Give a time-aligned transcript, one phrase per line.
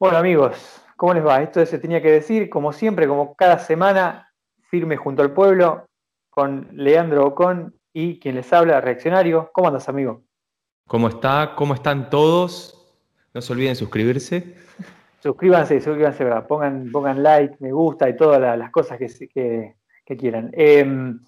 [0.00, 1.42] Bueno amigos, ¿cómo les va?
[1.42, 4.32] Esto se tenía que decir, como siempre, como cada semana,
[4.70, 5.84] firme junto al pueblo,
[6.30, 9.50] con Leandro Ocon y quien les habla, Reaccionario.
[9.52, 10.22] ¿Cómo andas, amigo?
[10.86, 11.52] ¿Cómo está?
[11.54, 12.96] ¿Cómo están todos?
[13.34, 14.56] No se olviden suscribirse.
[15.18, 19.74] Suscríbanse, suscríbanse, pongan, pongan like, me gusta y todas las cosas que,
[20.18, 20.48] quieran.
[20.54, 21.20] Em,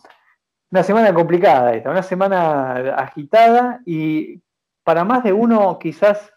[0.70, 4.41] una semana complicada esta, una semana agitada y
[4.83, 6.33] para más de uno quizás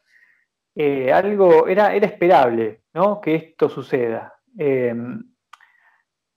[0.76, 3.22] eh, algo era, era esperable ¿no?
[3.22, 4.34] que esto suceda.
[4.58, 5.24] Em,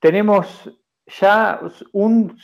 [0.00, 0.70] tenemos
[1.06, 1.60] ya
[1.92, 2.38] un,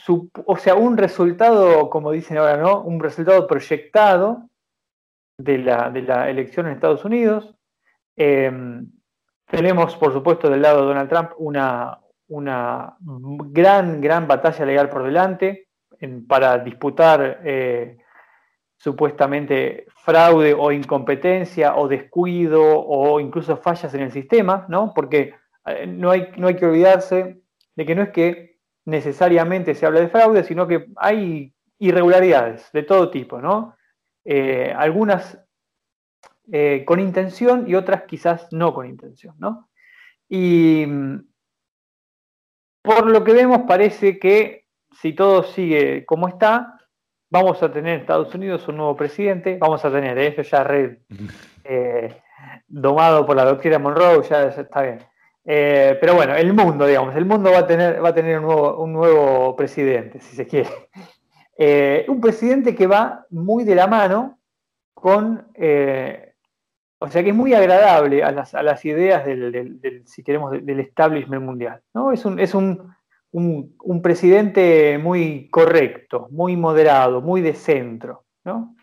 [0.45, 2.81] o sea, un resultado, como dicen ahora, ¿no?
[2.81, 4.49] un resultado proyectado
[5.37, 7.55] de la, de la elección en Estados Unidos.
[8.15, 8.91] Em,
[9.45, 15.03] tenemos, por supuesto, del lado de Donald Trump una, una gran, gran batalla legal por
[15.03, 15.69] delante
[16.27, 17.97] para disputar eh,
[18.77, 24.93] supuestamente fraude o incompetencia o descuido o incluso fallas en el sistema, ¿no?
[24.93, 25.33] Porque
[25.65, 27.41] eh, no hay, no hay que olvidarse
[27.75, 32.83] de que no es que necesariamente se habla de fraude, sino que hay irregularidades de
[32.83, 33.75] todo tipo, ¿no?
[34.23, 35.39] Eh, algunas
[36.51, 39.69] eh, con intención y otras quizás no con intención, ¿no?
[40.29, 40.85] Y
[42.83, 44.67] por lo que vemos parece que
[45.01, 46.74] si todo sigue como está,
[47.35, 50.27] vamos a tener en Estados Unidos un nuevo presidente, vamos a tener, ¿eh?
[50.27, 50.97] eso ya red
[51.65, 52.15] eh,
[52.67, 54.99] domado por la doctrina Monroe, ya, está bien.
[55.43, 58.45] Eh, pero bueno, el mundo, digamos, el mundo va a tener, va a tener un,
[58.45, 60.69] nuevo, un nuevo presidente, si se quiere.
[62.07, 64.39] un presidente que va muy de la mano
[64.93, 65.45] con,
[66.99, 70.79] o sea, que es muy agradable a las, a las ideas del, si queremos, del
[70.79, 71.81] establishment mundial.
[71.93, 72.11] ¿no?
[72.13, 72.94] Es un, es un
[73.35, 78.23] un, presidente muy correcto, muy moderado, muy de centro.
[78.45, 78.75] ¿no?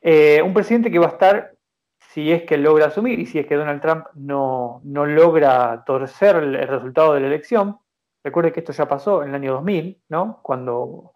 [0.00, 1.52] Eh, un presidente que va a estar,
[1.98, 6.66] si es que logra asumir y si es que Donald Trump no, logra torcer el,
[6.66, 7.78] resultado de la elección,
[8.24, 10.40] recuerde que esto ya pasó en el año 2000, ¿no?
[10.42, 11.12] cuando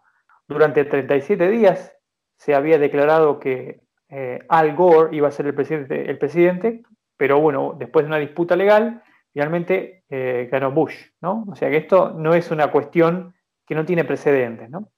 [0.47, 1.93] durante 37 días
[2.37, 6.83] se había declarado que eh, Al Gore iba a ser el presidente, el presidente,
[7.17, 11.45] pero bueno, después de una disputa legal, finalmente eh, ganó Bush, ¿no?
[11.49, 13.33] O sea que esto no es una cuestión
[13.65, 14.89] que no tiene precedentes, ¿no?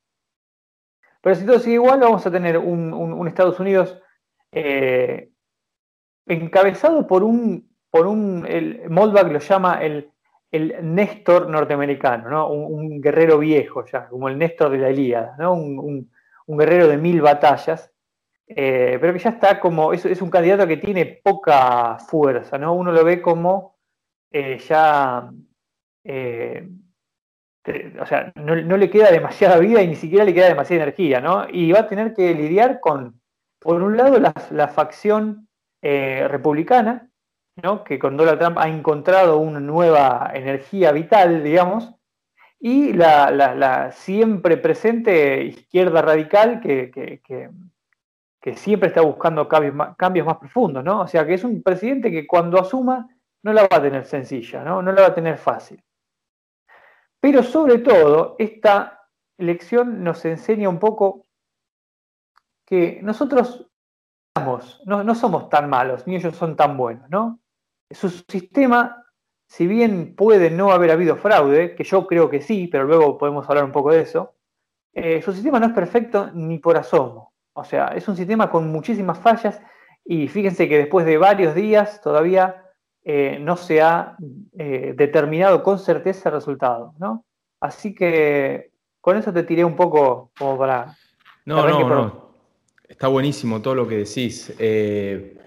[1.22, 4.00] Pero si todo sigue igual, vamos a tener un, Estados Unidos
[4.52, 5.32] eh,
[6.28, 10.12] encabezado por un, por un, el, Moldbach lo llama el,
[10.52, 12.50] el Néstor norteamericano, ¿no?
[12.50, 15.54] Un, guerrero viejo ya, como el Néstor de la Ilíada, ¿no?
[15.54, 16.12] Un,
[16.48, 17.92] guerrero de mil batallas,
[18.48, 22.74] eh, pero que ya está como, es, es, un candidato que tiene poca fuerza, ¿no?
[22.74, 23.75] Uno lo ve como
[24.32, 25.32] eh, ya,
[26.04, 26.68] eh,
[28.00, 31.48] o sea, no, le queda demasiada vida y ni siquiera le queda demasiada energía, ¿no?
[31.50, 33.20] Y va a tener que lidiar con,
[33.60, 35.48] por un lado, la, facción
[35.82, 37.10] eh, republicana,
[37.62, 37.84] ¿no?
[37.84, 41.96] Que con Donald Trump ha encontrado una nueva energía vital, digamos,
[42.60, 50.38] y la, siempre presente izquierda radical que, que, siempre está buscando cambios más, cambios más
[50.38, 51.02] profundos, ¿no?
[51.02, 53.08] O sea, que es un presidente que cuando asuma
[53.46, 54.82] no la va a tener sencilla, ¿no?
[54.82, 55.82] no la va a tener fácil.
[57.20, 59.08] Pero sobre todo, esta
[59.38, 61.28] lección nos enseña un poco
[62.66, 63.70] que nosotros
[64.86, 67.40] no, no somos tan malos, ni ellos son tan buenos, ¿no?
[67.92, 69.06] Su sistema,
[69.48, 73.48] si bien puede no haber habido fraude, que yo creo que sí, pero luego podemos
[73.48, 74.34] hablar un poco de eso,
[74.92, 77.34] eh, su sistema no es perfecto ni por asomo.
[77.54, 79.62] O sea, es un sistema con muchísimas fallas
[80.04, 82.65] y fíjense que después de varios días todavía
[83.08, 84.18] eh, no se ha
[84.58, 87.24] eh, determinado con certeza el resultado, ¿no?
[87.60, 90.98] Así que con eso te tiré un poco como para...
[91.46, 92.26] No, no, no.
[92.88, 94.52] Está buenísimo todo lo que decís.
[94.58, 95.38] Eh,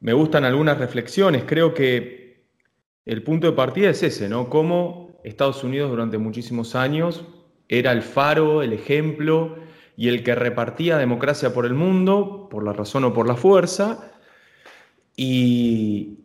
[0.00, 1.44] me gustan algunas reflexiones.
[1.46, 2.42] Creo que
[3.04, 4.50] el punto de partida es ese, ¿no?
[4.50, 7.24] Cómo Estados Unidos durante muchísimos años
[7.68, 9.58] era el faro, el ejemplo
[9.96, 14.10] y el que repartía democracia por el mundo, por la razón o por la fuerza.
[15.16, 16.23] Y,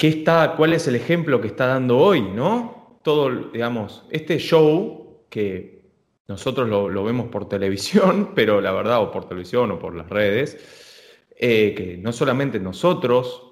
[0.00, 2.22] ¿qué está, ¿cuál es el ejemplo que está dando hoy?
[2.22, 2.98] ¿no?
[3.02, 5.82] Todo, digamos, este show que
[6.26, 11.28] nosotros lo, vemos por televisión, pero la verdad, o por televisión o por las redes,
[11.36, 13.42] eh, que no solamente nosotros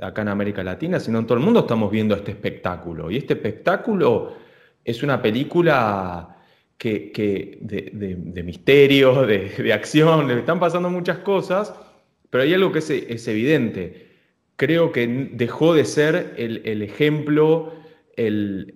[0.00, 3.10] acá en América Latina, sino en todo el mundo estamos viendo este espectáculo.
[3.10, 4.32] Y este espectáculo
[4.82, 6.38] es una película
[6.78, 7.12] que,
[7.60, 11.74] de, misterio, de, acción, le están pasando muchas cosas,
[12.30, 14.09] pero hay algo que es evidente
[14.60, 17.72] creo que dejó de ser el, ejemplo,
[18.14, 18.74] el,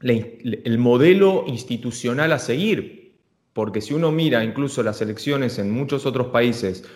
[0.00, 3.18] el, modelo institucional a seguir.
[3.52, 6.88] Porque si uno mira incluso las elecciones en muchos otros países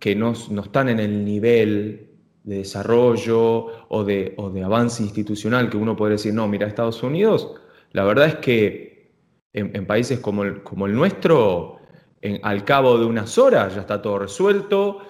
[0.00, 2.08] que no, están en el nivel
[2.44, 7.52] desarrollo o de, de, avance institucional que uno puede decir, no, mira, Estados Unidos,
[7.92, 9.12] la verdad es que
[9.52, 11.80] en, países como el, como el nuestro,
[12.42, 15.02] al cabo de unas horas ya está todo resuelto,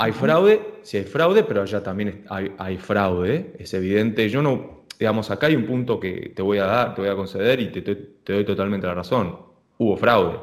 [0.00, 4.30] hay fraude, sí hay fraude, pero allá también hay, fraude, es evidente.
[4.30, 7.14] Yo no, digamos, acá hay un punto que te voy a dar, te voy a
[7.14, 9.36] conceder y te, te doy totalmente la razón.
[9.76, 10.38] Hubo fraude.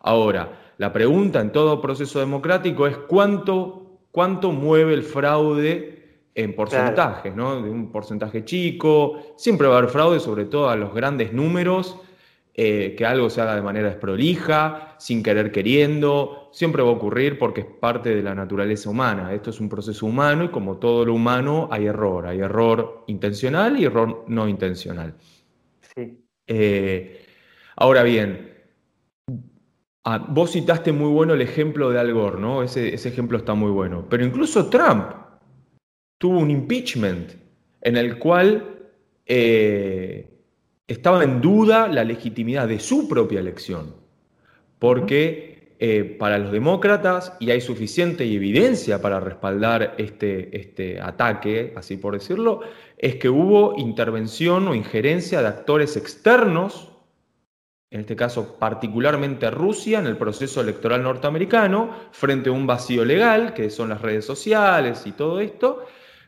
[0.00, 7.36] Ahora, la pregunta en todo proceso democrático es cuánto, cuánto mueve el fraude en porcentajes,
[7.36, 7.60] ¿no?
[7.60, 9.34] De un porcentaje chico.
[9.36, 11.98] Siempre va a haber fraude, sobre todo a los grandes números
[12.54, 17.36] eh, que algo se haga de manera desprolija, sin querer queriendo, siempre va a ocurrir
[17.36, 19.34] porque es parte de la naturaleza humana.
[19.34, 23.76] Esto es un proceso humano y como todo lo humano hay error, hay error intencional
[23.76, 25.14] y error no intencional.
[25.94, 26.16] Sí.
[26.46, 27.26] Eh,
[27.74, 28.52] ahora bien,
[30.04, 32.62] ah, vos citaste muy bueno el ejemplo de Al Gore, ¿no?
[32.62, 34.06] Ese, ejemplo está muy bueno.
[34.08, 35.06] Pero incluso Trump
[36.18, 37.32] tuvo un impeachment
[37.80, 38.78] en el cual
[39.26, 40.30] eh,
[40.86, 43.92] estaba en duda la legitimidad de su propia elección,
[44.78, 45.53] porque
[45.86, 52.14] eh, para los demócratas, y hay suficiente evidencia para respaldar este, este ataque, así por
[52.14, 52.62] decirlo,
[52.96, 56.88] es que hubo intervención o injerencia de actores externos,
[57.90, 63.52] en este caso particularmente Rusia, en el proceso electoral norteamericano, frente a un vacío legal,
[63.52, 65.84] que son las redes sociales y todo esto,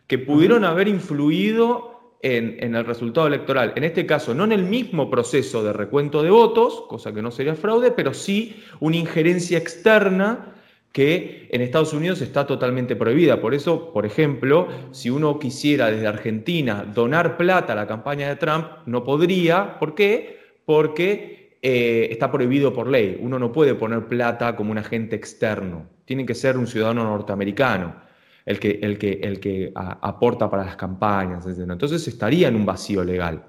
[0.06, 1.95] que pudieron haber influido
[2.34, 3.72] en, el resultado electoral.
[3.76, 7.30] En este caso, no en el mismo proceso de recuento de votos, cosa que no
[7.30, 10.54] sería fraude, pero sí una injerencia externa
[10.90, 13.40] que en Estados Unidos está totalmente prohibida.
[13.40, 18.36] Por eso, por ejemplo, si uno quisiera desde Argentina donar plata a la campaña de
[18.36, 19.78] Trump, no podría.
[19.78, 20.40] ¿Por qué?
[20.64, 23.18] Porque eh, está prohibido por ley.
[23.20, 25.86] Uno no puede poner plata como un agente externo.
[26.06, 28.05] Tiene que ser un ciudadano norteamericano
[28.46, 31.68] el que, el que, el que aporta para las campañas, etc.
[31.68, 33.44] Entonces estaría en un vacío legal.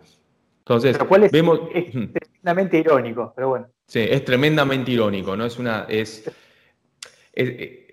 [0.60, 3.68] Entonces, es, vemos, es tremendamente irónico, pero bueno.
[3.86, 5.46] Sí, es tremendamente irónico, ¿no?
[5.46, 6.30] Es una, es,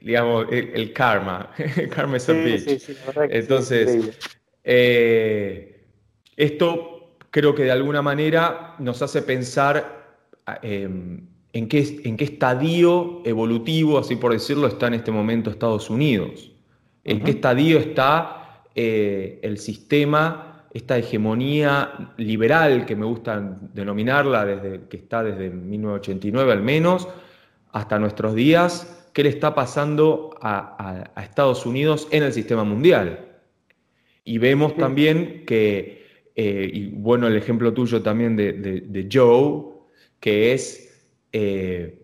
[0.00, 1.50] digamos, el, karma,
[1.94, 2.96] karma es a bitch.
[3.30, 4.18] Entonces,
[4.64, 5.84] eh,
[6.36, 10.16] esto creo que de alguna manera nos hace pensar
[10.62, 15.90] em, en, qué, en qué estadio evolutivo, así por decirlo, está en este momento Estados
[15.90, 16.53] Unidos
[17.04, 24.88] en qué estadio está eh, el sistema, esta hegemonía liberal, que me gusta denominarla, desde,
[24.88, 27.06] que está desde 1989 al menos,
[27.70, 33.38] hasta nuestros días, qué le está pasando a, Estados Unidos en el sistema mundial.
[34.24, 39.64] Y vemos también que, eh, y bueno, el ejemplo tuyo también de, Joe,
[40.18, 42.02] que es, eh,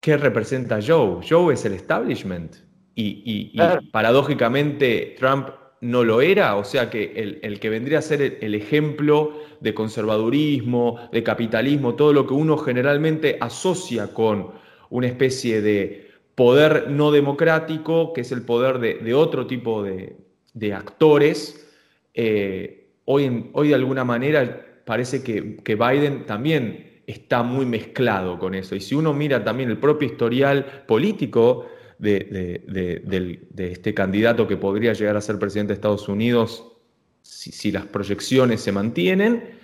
[0.00, 1.20] ¿qué representa Joe?
[1.28, 2.63] Joe es el establishment.
[2.94, 3.58] Y,
[3.90, 5.48] paradójicamente Trump
[5.80, 11.08] no lo era, o sea que el, que vendría a ser el, ejemplo de conservadurismo,
[11.12, 14.52] de capitalismo, todo lo que uno generalmente asocia con
[14.90, 21.68] una especie de poder no democrático, que es el poder de, otro tipo de, actores,
[22.14, 28.54] eh, hoy, hoy, de alguna manera parece que, que Biden también está muy mezclado con
[28.54, 28.74] eso.
[28.74, 31.66] Y si uno mira también el propio historial político,
[31.98, 36.64] de, este candidato que podría llegar a ser presidente de Estados Unidos
[37.22, 39.58] si, las proyecciones se mantienen,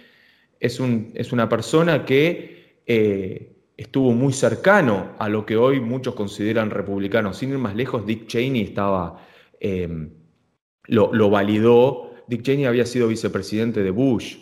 [0.59, 6.15] es, un, es una persona que eh, estuvo muy cercano a lo que hoy muchos
[6.15, 7.39] consideran republicanos.
[7.39, 9.27] Sin ir más lejos, Dick Cheney estaba,
[9.61, 10.11] em,
[10.87, 12.13] lo, lo validó.
[12.27, 14.37] Dick Cheney había sido vicepresidente de Bush.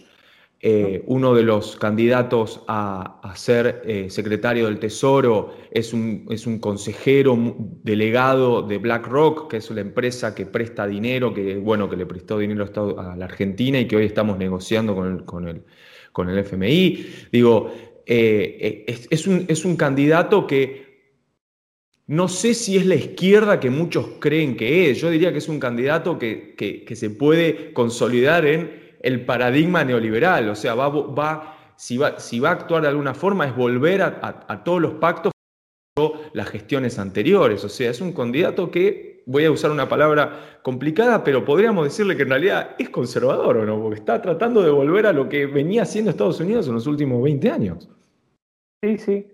[0.61, 6.59] Eh, uno de los candidatos a, ser eh, secretario del Tesoro es un, es un,
[6.59, 7.39] consejero
[7.85, 12.41] delegado de BlackRock, que es una empresa que presta dinero, que, bueno, que le prestó
[12.41, 12.67] dinero
[12.99, 15.63] a la Argentina y que hoy estamos negociando con el, con el,
[16.11, 17.07] con el FMI.
[17.31, 17.73] Digo,
[18.05, 21.15] eh, es, un, es, un, candidato que
[22.09, 25.01] no sé si es la izquierda que muchos creen que es.
[25.01, 30.49] Yo diría que es un candidato que, que se puede consolidar en el paradigma neoliberal,
[30.49, 34.03] o sea, va, va, si, va, si va a actuar de alguna forma es volver
[34.03, 35.33] a, todos los pactos
[36.33, 41.23] las gestiones anteriores, o sea, es un candidato que, voy a usar una palabra complicada,
[41.23, 45.07] pero podríamos decirle que en realidad es conservador o no, porque está tratando de volver
[45.07, 47.91] a lo que venía haciendo Estados Unidos en los últimos 20 años.
[48.83, 49.27] Sí, sí.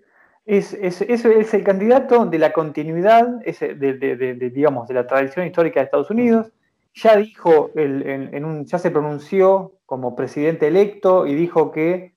[0.44, 5.84] Es, es, es, el candidato de la continuidad, de, digamos, de la tradición histórica de
[5.84, 6.52] Estados Unidos,
[6.94, 12.14] ya dijo, en, un, ya se pronunció como presidente electo y dijo que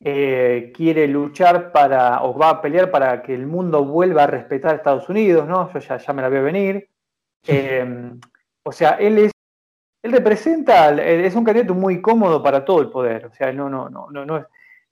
[0.00, 4.72] eh, quiere luchar para, o va a pelear para que el mundo vuelva a respetar
[4.72, 5.72] a Estados Unidos, ¿no?
[5.72, 6.88] Yo ya, ya me la veo venir.
[7.46, 8.18] Em,
[8.64, 9.32] O sea, él es,
[10.02, 13.26] él representa, es un candidato muy cómodo para todo el poder.
[13.26, 14.44] O sea, no, no, no, no, no es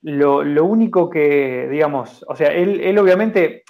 [0.03, 3.65] lo, lo único que, digamos, o sea, él, él obviamente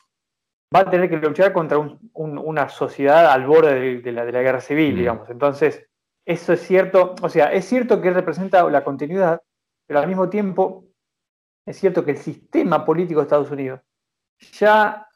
[0.75, 1.79] va a tener que luchar contra
[2.15, 4.99] una sociedad al borde de, la, guerra civil, mm.
[4.99, 5.31] digamos.
[5.31, 5.87] Entonces,
[6.25, 9.43] eso es cierto, o sea, es cierto que representa la continuidad,
[9.87, 10.85] pero al mismo tiempo
[11.67, 13.81] es cierto que el sistema político de Estados Unidos
[14.53, 15.07] ya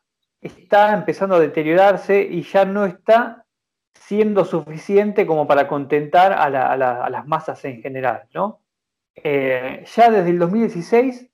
[0.41, 3.45] está empezando a deteriorarse y ya no está
[3.95, 6.49] siendo suficiente como para contentar a,
[7.09, 8.61] las masas en general, ¿no?
[9.15, 11.31] Eh, ya desde el 2016,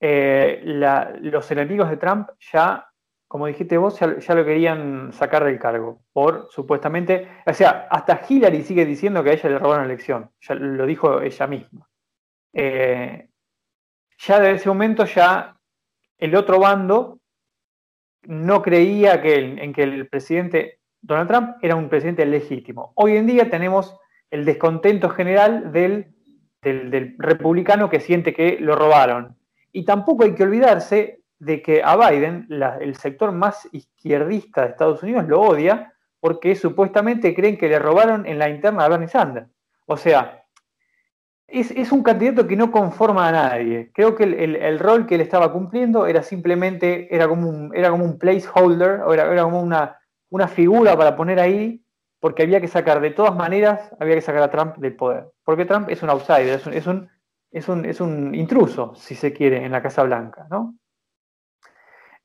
[0.00, 2.86] eh, los enemigos de Trump ya
[3.34, 8.62] como dijiste vos, ya, lo querían sacar del cargo, por supuestamente, o sea, hasta Hillary
[8.62, 11.88] sigue diciendo que a ella le robaron la elección, ya lo dijo ella misma.
[12.52, 13.28] Eh,
[14.18, 15.58] ya desde ese momento ya
[16.16, 17.18] el otro bando
[18.22, 22.92] no creía que en que el presidente Donald Trump era un presidente legítimo.
[22.94, 23.98] Hoy en día tenemos
[24.30, 26.14] el descontento general del,
[26.62, 29.36] del republicano que siente que lo robaron.
[29.72, 32.48] Y tampoco hay que olvidarse de que a Biden,
[32.80, 38.24] el sector más izquierdista de Estados Unidos, lo odia porque supuestamente creen que le robaron
[38.26, 39.48] en la interna a Bernie Sanders.
[39.86, 40.44] O sea,
[41.46, 43.90] es, un candidato que no conforma a nadie.
[43.92, 48.04] Creo que el, rol que él estaba cumpliendo era simplemente, era como un, era como
[48.04, 49.98] un placeholder, era, era como una,
[50.30, 51.84] una figura para poner ahí,
[52.20, 55.26] porque había que sacar, de todas maneras, había que sacar a Trump del poder.
[55.44, 57.10] Porque Trump es un outsider, es un, es un,
[57.50, 60.74] es un, es un intruso, si se quiere, en la Casa Blanca, ¿no?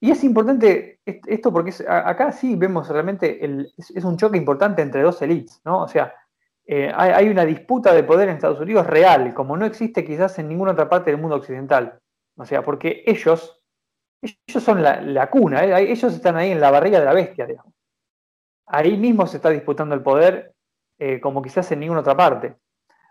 [0.01, 3.43] Y es importante esto porque acá sí vemos realmente,
[3.77, 5.83] es, un choque importante entre dos elites, ¿no?
[5.83, 6.13] O sea,
[6.65, 10.47] eh, hay, una disputa de poder en Estados Unidos real, como no existe quizás en
[10.47, 11.99] ninguna otra parte del mundo occidental.
[12.37, 13.61] O sea, porque ellos,
[14.21, 15.91] ellos son la, cuna, ¿eh?
[15.91, 17.73] ellos están ahí en la barriga de la bestia, digamos.
[18.67, 20.53] Ahí mismo se está disputando el poder
[20.99, 22.55] eh, como quizás en ninguna otra parte.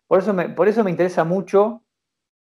[0.06, 1.82] Por eso, por eso me interesa mucho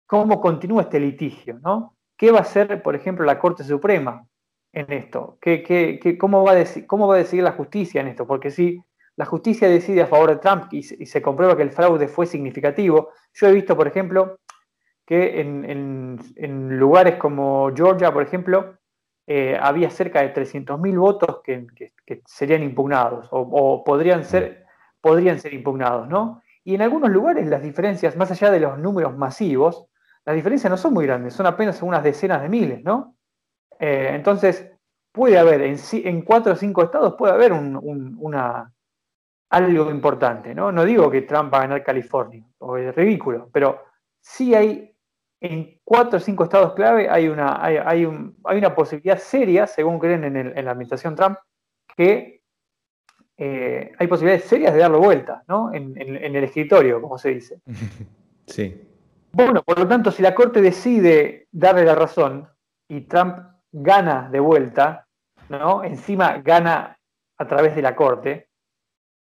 [0.05, 1.97] cómo continúa este litigio, ¿no?
[2.21, 4.27] ¿Qué va a hacer, por ejemplo, la Corte Suprema
[4.71, 5.39] en esto?
[5.41, 8.27] ¿Qué, cómo, va a ¿Cómo va a decidir la justicia en esto?
[8.27, 8.79] Porque si
[9.15, 13.09] la justicia decide a favor de Trump y, se comprueba que el fraude fue significativo,
[13.33, 14.37] yo he visto, por ejemplo,
[15.03, 18.77] que en, lugares como Georgia, por ejemplo,
[19.25, 21.65] eh, había cerca de 300.000 votos que,
[22.27, 24.67] serían impugnados o, podrían, ser,
[25.01, 26.43] podrían ser impugnados, ¿no?
[26.63, 29.87] Y en algunos lugares las diferencias, más allá de los números masivos,
[30.25, 33.15] las diferencias no son muy grandes, son apenas unas decenas de miles, ¿no?
[33.79, 34.71] Eh, entonces,
[35.11, 38.71] puede haber, en, en, cuatro o cinco estados puede haber una,
[39.49, 40.71] algo importante, ¿no?
[40.71, 43.83] No digo que Trump va a ganar California, o es ridículo, pero
[44.19, 44.95] sí hay,
[45.41, 50.23] en cuatro o cinco estados clave hay una, hay, hay, una posibilidad seria, según creen
[50.23, 51.37] en, la administración Trump,
[51.97, 52.43] que
[53.37, 55.73] eh, hay posibilidades serias de darlo vuelta, ¿no?
[55.73, 57.59] En, en el escritorio, como se dice.
[58.47, 58.90] Sí.
[59.33, 62.49] Bueno, por lo tanto, si la Corte decide darle la razón
[62.89, 63.37] y Trump
[63.71, 65.07] gana de vuelta,
[65.47, 65.83] ¿no?
[65.85, 66.99] Encima gana
[67.37, 68.49] a través de la Corte,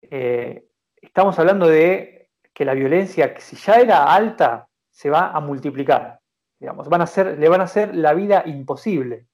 [0.03, 0.65] eh,
[1.03, 6.21] estamos hablando de que la violencia, que si ya era alta, se va a multiplicar.
[6.59, 9.27] Digamos, a le van a hacer la vida imposible.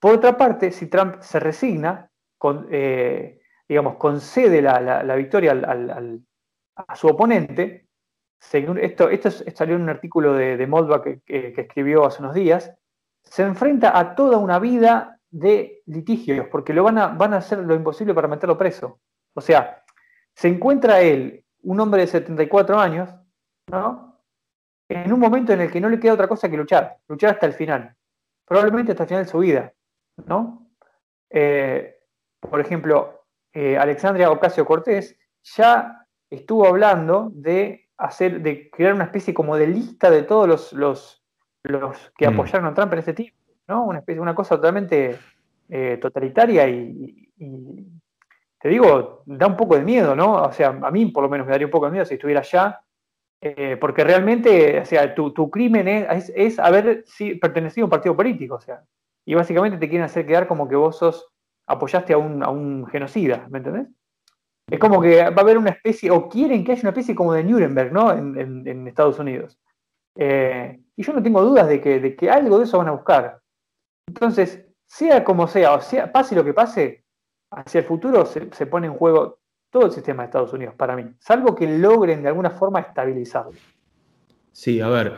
[0.00, 2.10] Por otra parte, si Trump se resigna,
[2.70, 5.52] eh, digamos, concede la, victoria
[6.74, 7.86] a su oponente,
[8.50, 12.72] esto, esto salió en un artículo de, de que, escribió hace unos días,
[13.22, 17.58] se enfrenta a toda una vida de litigios, porque lo van a, van a hacer
[17.58, 19.00] lo imposible para meterlo preso.
[19.34, 19.82] O sea,
[20.34, 23.14] se encuentra él, un hombre de 74 años,
[23.70, 24.20] ¿no?
[24.88, 27.46] En un momento en el que no le queda otra cosa que luchar, luchar hasta
[27.46, 27.94] el final,
[28.44, 29.72] probablemente hasta el final de su vida,
[30.26, 30.70] ¿no?
[31.30, 31.96] Eh,
[32.40, 39.34] por ejemplo, eh, Alexandria Ocasio Cortés ya estuvo hablando de hacer, de crear una especie
[39.34, 41.24] como de lista de todos los, los,
[41.62, 42.32] los que mm.
[42.32, 43.84] apoyaron a Trump en este tiempo, ¿no?
[43.84, 45.18] Una especie, una cosa totalmente
[45.68, 47.28] eh, totalitaria y,
[48.60, 50.34] te digo, da un poco de miedo, ¿no?
[50.44, 52.40] O sea, a mí por lo menos me daría un poco de miedo si estuviera
[52.40, 52.80] allá,
[53.40, 57.04] eh, porque realmente, o sea, tu, tu crimen es, es, haber
[57.40, 58.84] pertenecido a un partido político, o sea,
[59.24, 61.28] y básicamente te quieren hacer quedar como que vos sos,
[61.66, 63.88] apoyaste a un, a un genocida, ¿me entendés?
[64.70, 67.32] Es como que va a haber una especie, o quieren que haya una especie como
[67.34, 68.12] de Nuremberg, ¿no?
[68.12, 69.58] En, Estados Unidos.
[70.16, 72.92] Eh, y yo no tengo dudas de que, de que algo de eso van a
[72.92, 73.40] buscar.
[74.06, 77.04] Entonces, sea como sea, o sea, pase lo que pase,
[77.50, 79.40] hacia el futuro se, pone en juego
[79.70, 83.58] todo el sistema de Estados Unidos, para mí, salvo que logren de alguna forma estabilizarlo.
[84.52, 85.14] Sí, a ver,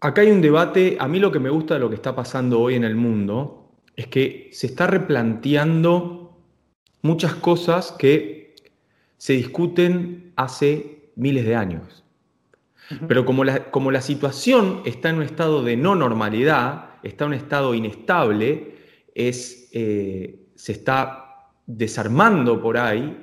[0.00, 2.60] acá hay un debate, a mí lo que me gusta de lo que está pasando
[2.60, 6.21] hoy en el mundo es que se está replanteando
[7.02, 8.54] muchas cosas que
[9.18, 12.02] se discuten hace miles de años.
[13.08, 17.28] Pero como la, como la situación está en un estado de no normalidad, está en
[17.28, 18.74] un estado inestable,
[19.14, 23.16] es, eh, se está desarmando por ahí,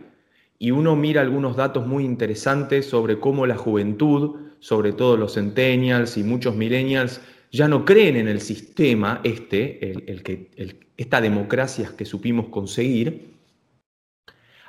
[0.57, 6.17] y uno mira algunos datos muy interesantes sobre cómo la juventud, sobre todo los centennials
[6.17, 7.21] y muchos millennials,
[7.51, 10.50] ya no creen en el sistema este, el, que,
[10.98, 13.28] esta democracia que supimos conseguir,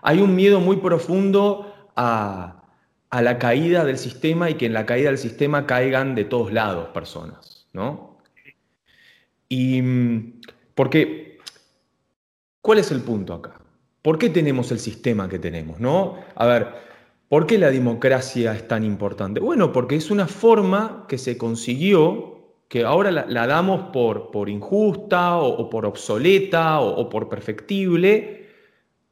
[0.03, 2.57] hay un miedo muy profundo a,
[3.11, 6.89] la caída del sistema y que en la caída del sistema caigan de todos lados
[6.91, 8.19] personas, ¿no?
[9.49, 9.83] Y
[10.75, 11.39] porque,
[12.63, 13.61] ¿cuál es el punto acá?
[14.03, 16.17] ¿Por qué tenemos el sistema que tenemos, no?
[16.37, 16.69] A ver,
[17.29, 19.41] ¿por qué la democracia es tan importante?
[19.41, 22.31] Bueno, porque es una forma que se consiguió
[22.71, 28.40] que ahora la, damos por, por injusta o, por obsoleta o, por perfectible,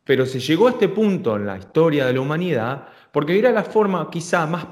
[0.09, 3.63] pero se llegó a este punto en la historia de la humanidad porque era la
[3.63, 4.67] forma quizá más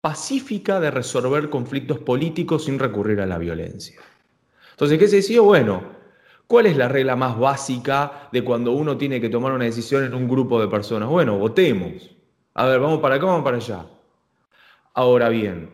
[0.00, 4.00] pacífica de resolver conflictos políticos sin recurrir a la violencia.
[4.70, 5.40] Entonces, ¿qué se decía?
[5.40, 5.82] Bueno,
[6.46, 10.14] ¿cuál es la regla más básica de cuando uno tiene que tomar una decisión en
[10.14, 11.08] un grupo de personas?
[11.08, 12.08] Bueno, votemos.
[12.54, 13.86] A ver, vamos para acá, vamos para allá.
[14.94, 15.68] Ahora bien,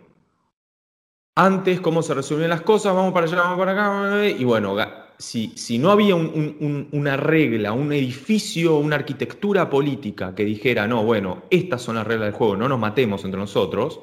[1.35, 4.75] antes cómo se resolvían las cosas, vamos para allá, vamos para acá, y bueno,
[5.19, 11.45] si, si no había una regla, un edificio, una arquitectura política que dijera, no, bueno,
[11.51, 14.01] estas son las reglas del juego, no nos matemos entre nosotros,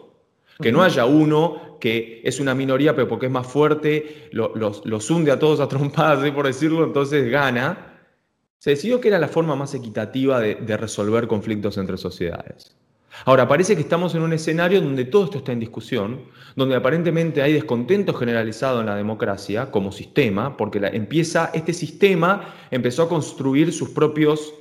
[0.59, 5.31] que no haya uno que es una minoría, pero porque es más fuerte, los, hunde
[5.31, 7.99] a todos a trompadas, por decirlo, entonces gana,
[8.57, 12.77] se decidió que era la forma más equitativa de resolver conflictos entre sociedades.
[13.25, 17.41] Ahora, parece que estamos en un escenario donde todo esto está en discusión, donde aparentemente
[17.41, 23.71] hay descontento generalizado en la democracia como sistema, porque empieza, este sistema empezó a construir
[23.71, 24.53] sus propios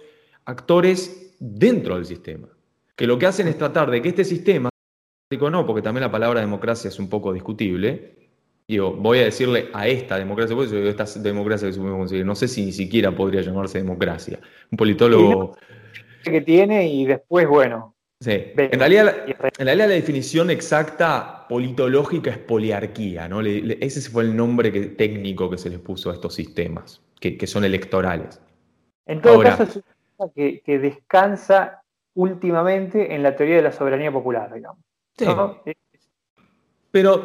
[0.45, 2.49] actores dentro del sistema,
[2.95, 4.69] que lo que hacen es tratar de que este sistema,
[5.31, 8.23] no, porque también la palabra democracia es un poco discutible,
[8.69, 12.73] Digo, voy a decirle a esta democracia, pues esta democracia que no sé si ni
[12.73, 14.41] siquiera podría llamarse democracia.
[14.71, 15.57] Un politólogo.
[16.23, 17.92] que tiene y después, bueno,
[18.23, 18.53] Sí.
[18.57, 23.41] En realidad, en realidad, la definición exacta politológica es poliarquía, ¿no?
[23.41, 28.41] ese fue el nombre técnico que se les puso a estos sistemas, que, son electorales.
[29.07, 29.81] En todo caso, es
[30.19, 31.83] una que, que, descansa
[32.15, 34.79] últimamente en la teoría de la soberanía popular, digamos.
[35.19, 35.27] Sí.
[36.93, 37.25] Pero,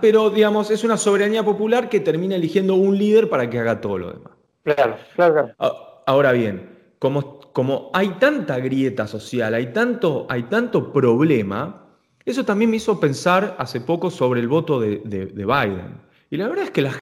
[0.00, 3.98] pero, digamos, es una soberanía popular que termina eligiendo un líder para que haga todo
[3.98, 4.32] lo demás.
[4.64, 6.02] Claro, claro, claro.
[6.06, 12.70] Ahora bien, como como hay tanta grieta social, hay tanto, hay tanto problema, eso también
[12.70, 14.98] me hizo pensar hace poco sobre el voto de,
[15.34, 16.00] Biden.
[16.30, 16.98] Y la verdad es que la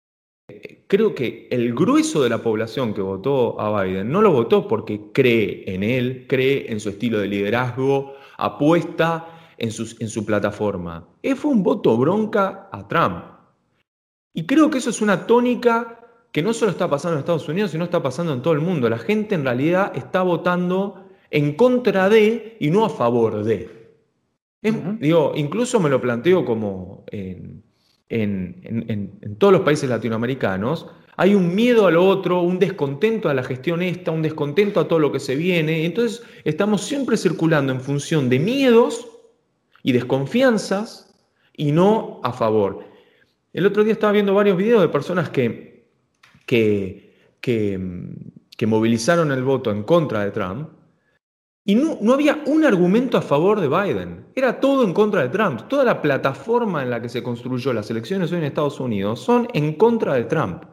[0.89, 5.13] creo que el grueso de la población que votó a Biden no lo votó porque
[5.13, 11.07] cree en él, cree en su estilo de liderazgo, apuesta en, en su plataforma.
[11.37, 13.25] Fue un voto bronca a Trump.
[14.35, 16.00] Y creo que eso es una tónica
[16.33, 18.88] que no solo está pasando en Estados Unidos, sino está pasando en todo el mundo.
[18.88, 23.81] La gente en realidad está votando en contra de y no a favor de.
[24.62, 27.62] Digo, incluso me lo planteo como en,
[29.38, 33.83] todos los países latinoamericanos, hay un miedo a lo otro, un descontento a la gestión
[33.83, 35.85] esta, un descontento a todo lo que se viene.
[35.85, 39.07] Entonces estamos siempre circulando en función de miedos
[39.83, 41.14] y desconfianzas
[41.57, 42.85] y no a favor.
[43.53, 45.70] El otro día estaba viendo varios videos de personas que
[46.51, 50.71] que, que, movilizaron el voto en contra de Trump,
[51.65, 54.27] y no, no, había un argumento a favor de Biden.
[54.35, 55.69] Era todo en contra de Trump.
[55.69, 59.47] Toda la plataforma en la que se construyó las elecciones hoy en Estados Unidos son
[59.53, 60.65] en contra de Trump.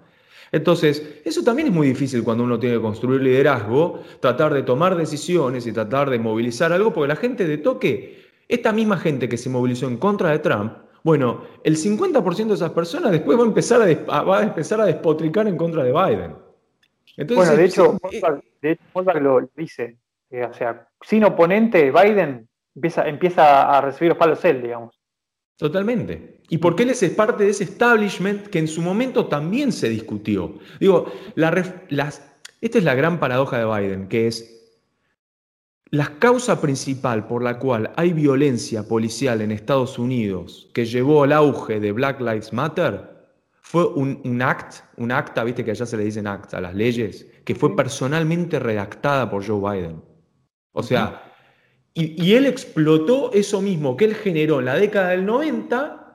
[0.52, 4.96] Entonces, eso también es muy difícil cuando uno tiene que construir liderazgo, tratar de tomar
[4.96, 9.38] decisiones y tratar de movilizar algo, porque la gente de toque, esta misma gente que
[9.38, 10.74] se movilizó en contra de Trump,
[11.08, 14.86] bueno, el 50% de esas personas después va a empezar a, va a, empezar a
[14.86, 16.36] despotricar en contra de Biden.
[17.34, 17.98] bueno, de hecho,
[18.62, 18.78] de
[19.22, 19.96] lo dice.
[20.30, 25.00] o sea, sin oponente, Biden empieza, empieza a recibir los palos él, digamos.
[25.56, 26.42] Totalmente.
[26.50, 30.56] Y porque él es parte de ese establishment que en su momento también se discutió.
[30.78, 34.57] Digo, esta es la gran paradoja de Biden, que es
[35.92, 41.32] la causa principal por la cual hay violencia policial en Estados Unidos que llevó al
[41.32, 43.18] auge de Black Lives Matter
[43.62, 47.28] fue un, act, un acta, viste que allá se le dicen acta a las leyes,
[47.44, 50.02] que fue personalmente redactada por Joe Biden.
[50.72, 51.34] O sea,
[51.94, 56.08] y, y, él explotó eso mismo que él generó en la década del 90,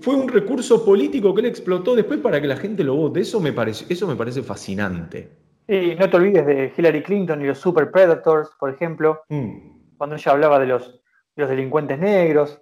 [0.00, 3.20] fue un recurso político que él explotó después para que la gente lo vote.
[3.20, 5.41] Eso me parece, eso me parece fascinante.
[5.68, 9.22] Y no te olvides de Hillary Clinton y los Super Predators, por ejemplo.
[9.28, 9.96] Mm.
[9.96, 11.00] cuando ella hablaba de los,
[11.36, 12.60] delincuentes negros.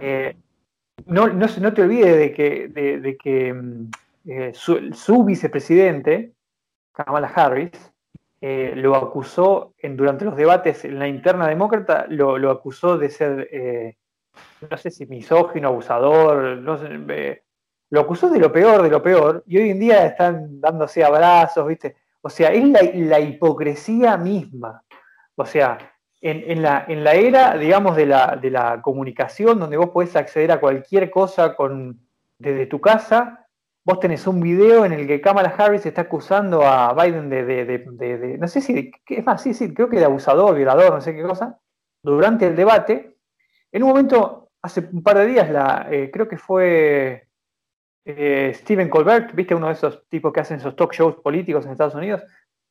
[0.00, 0.34] Eh,
[1.06, 3.90] no, no, te olvides de que, de, que mm,
[4.26, 6.32] eh, su, vicepresidente,
[6.92, 7.92] Kamala Harris,
[8.40, 13.96] eh, lo acusó en, durante los debates en la interna demócrata, lo, acusó de ser,
[14.70, 17.42] no sé si misógino, abusador, no sé,
[17.90, 21.66] lo acusó de lo peor, de lo peor, y hoy en día están dándose abrazos,
[21.66, 21.96] ¿viste?
[22.20, 24.82] O sea, es la, hipocresía misma.
[25.36, 25.78] O sea,
[26.20, 30.50] en, la, en, la, era, digamos, de la, de la, comunicación, donde vos podés acceder
[30.52, 32.00] a cualquier cosa con,
[32.38, 33.46] desde tu casa,
[33.84, 38.48] vos tenés un video en el que Kamala Harris está acusando a Biden de, no
[38.48, 41.58] sé si, es más, sí, sí, creo que de abusador, violador, no sé qué cosa,
[42.02, 43.16] durante el debate.
[43.72, 47.27] En un momento, hace un par de días, la, eh, creo que fue
[48.10, 51.72] eh, Stephen Colbert, viste, uno de esos tipos que hacen esos talk shows políticos en
[51.72, 52.22] Estados Unidos,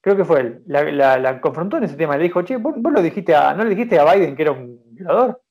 [0.01, 3.35] creo que fue él, la, confrontó en ese tema, le dijo, che, vos, lo dijiste
[3.35, 5.41] a, ¿no le dijiste a Biden que era un violador?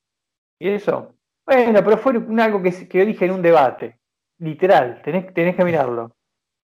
[0.58, 1.14] Y eso.
[1.46, 4.00] Bueno, pero fue algo que, yo dije en un debate,
[4.38, 6.16] literal, tenés, tenés que mirarlo.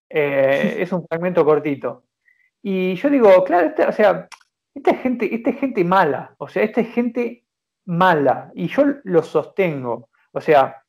[0.09, 2.03] Eh, es un fragmento cortito.
[2.61, 4.29] Y yo digo, claro, o sea,
[4.75, 7.45] esta gente, esta es gente mala, o sea, esta es gente
[7.85, 10.09] mala, y yo lo sostengo.
[10.33, 10.82] O sea,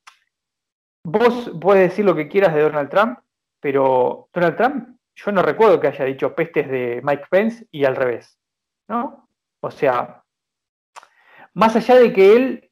[1.03, 3.19] Vos puedes decir lo que quieras de Donald Trump,
[3.59, 7.95] pero Donald Trump, yo no recuerdo que haya dicho pestes de Mike Pence y al
[7.95, 8.39] revés,
[8.87, 9.29] ¿no?
[9.59, 10.23] O sea,
[11.53, 12.71] más allá de que él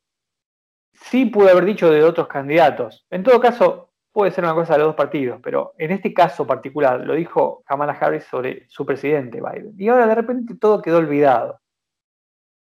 [0.93, 3.05] sí pudo haber dicho de otros candidatos.
[3.09, 6.45] En todo caso, puede ser una cosa de los dos partidos, pero en este caso
[6.45, 9.73] particular lo dijo Kamala Harris sobre su presidente Biden.
[9.77, 11.59] Y ahora de repente todo quedó olvidado.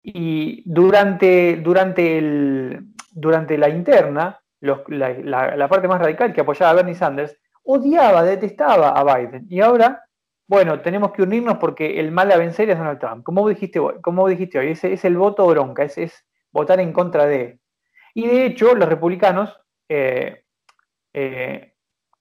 [0.03, 6.95] Y durante, durante, el, durante la interna, la, parte más radical que apoyaba a Bernie
[6.95, 9.47] Sanders, odiaba, detestaba a Biden.
[9.49, 10.05] Y ahora,
[10.47, 13.25] bueno, tenemos que unirnos porque el mal a vencer es Donald Trump.
[13.25, 17.59] Como dijiste, como dijiste hoy, es, el voto bronca, es, es, votar en contra de.
[18.15, 20.45] Y de hecho, los republicanos, eh,
[21.13, 21.75] eh,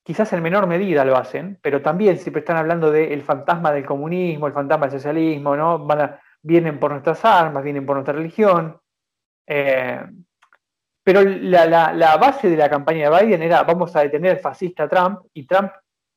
[0.04, 4.48] quizás en menor medida lo hacen, pero también siempre están hablando del fantasma del comunismo,
[4.48, 5.80] el fantasma del socialismo, ¿no?
[5.80, 8.80] Van vienen por nuestras armas, vienen por nuestra religión.
[9.48, 10.00] Eh,
[11.06, 15.20] pero la, base de la campaña de Biden era vamos a detener al fascista Trump
[15.36, 15.72] y Trump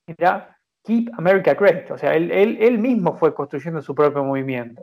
[0.06, 1.90] era Keep America Great.
[1.90, 4.82] O sea, él, mismo fue construyendo su propio movimiento.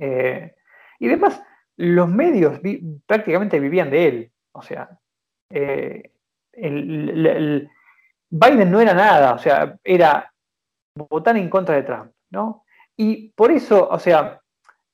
[0.00, 0.52] Eh,
[0.98, 1.40] y además,
[1.76, 2.60] los medios
[3.06, 4.32] prácticamente vivían de él.
[4.50, 4.90] O sea,
[5.50, 6.10] eh,
[6.52, 7.70] Biden
[8.68, 10.34] no era nada, o sea, era
[10.96, 12.64] votar en contra de Trump, ¿no?
[12.96, 14.40] Y por eso, o sea,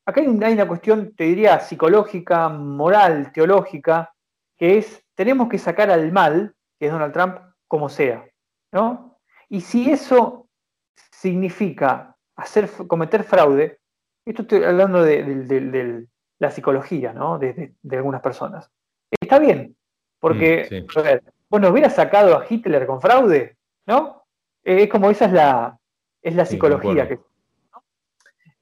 [0.06, 4.14] acá hay, una cuestión, te diría, psicológica, moral, teológica,
[4.56, 8.24] que es, tenemos que sacar al mal, que es Donald Trump, como sea,
[8.72, 9.18] ¿no?
[9.48, 10.48] Y si eso
[11.10, 13.80] significa hacer, cometer fraude,
[14.24, 16.06] esto estoy hablando de,
[16.38, 17.38] la psicología, ¿no?
[17.38, 18.70] De, algunas personas.
[19.20, 19.76] Está bien,
[20.18, 24.22] porque, mm, bueno, hubiera sacado a Hitler con fraude, ¿no?
[24.62, 25.78] es como esa es la,
[26.22, 27.06] es la psicología.
[27.06, 27.18] que,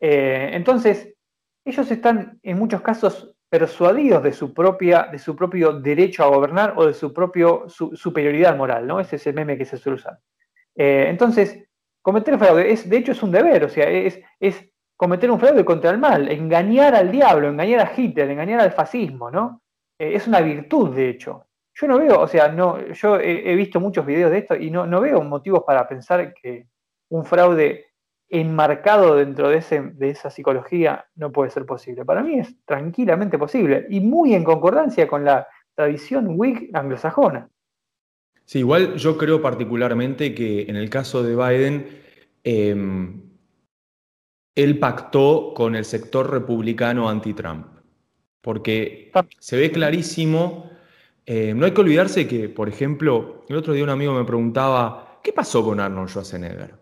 [0.01, 1.12] eh, entonces,
[1.65, 6.75] ellos están en muchos casos persuadidos de su, propia, de su propio derecho a gobernar
[6.77, 8.99] o de su propia superioridad moral, ¿no?
[8.99, 10.19] Ese es el meme que se suele usar.
[10.75, 11.63] Eh, entonces,
[12.01, 15.65] cometer fraude, es, de hecho es un deber, o sea, es, es cometer un fraude
[15.65, 19.63] contra el mal, engañar al diablo, engañar a Hitler, engañar al fascismo, ¿no?
[19.99, 21.47] Eh, es una virtud, de hecho.
[21.75, 24.87] Yo no veo, o sea, no, yo he, visto muchos videos de esto y no,
[24.87, 26.67] no veo motivos para pensar que
[27.11, 27.92] un fraude
[28.33, 32.07] enmarcado dentro de, ese, de esa psicología no puede ser posible.
[32.07, 37.51] Para mí es tranquilamente posible y muy en concordancia con la tradición Whig anglosajona.
[38.47, 41.87] Sí, igual yo creo particularmente que en el caso de Biden,
[42.43, 43.21] em,
[44.55, 47.67] él pactó con el sector republicano anti-Trump,
[48.41, 50.71] porque se ve clarísimo,
[51.27, 55.21] em, no hay que olvidarse que, por ejemplo, el otro día un amigo me preguntaba,
[55.23, 56.75] ¿qué pasó con Arnold Schwarzenegger?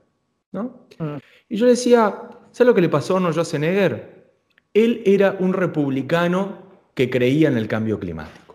[0.53, 0.87] ¿No?
[0.99, 1.17] Mm.
[1.51, 2.15] Y yo decía,
[2.53, 4.31] ¿sabes lo que le pasó a Arnold Schwarzenegger?
[4.73, 6.63] Él era un republicano
[6.95, 8.55] que creía en el cambio climático.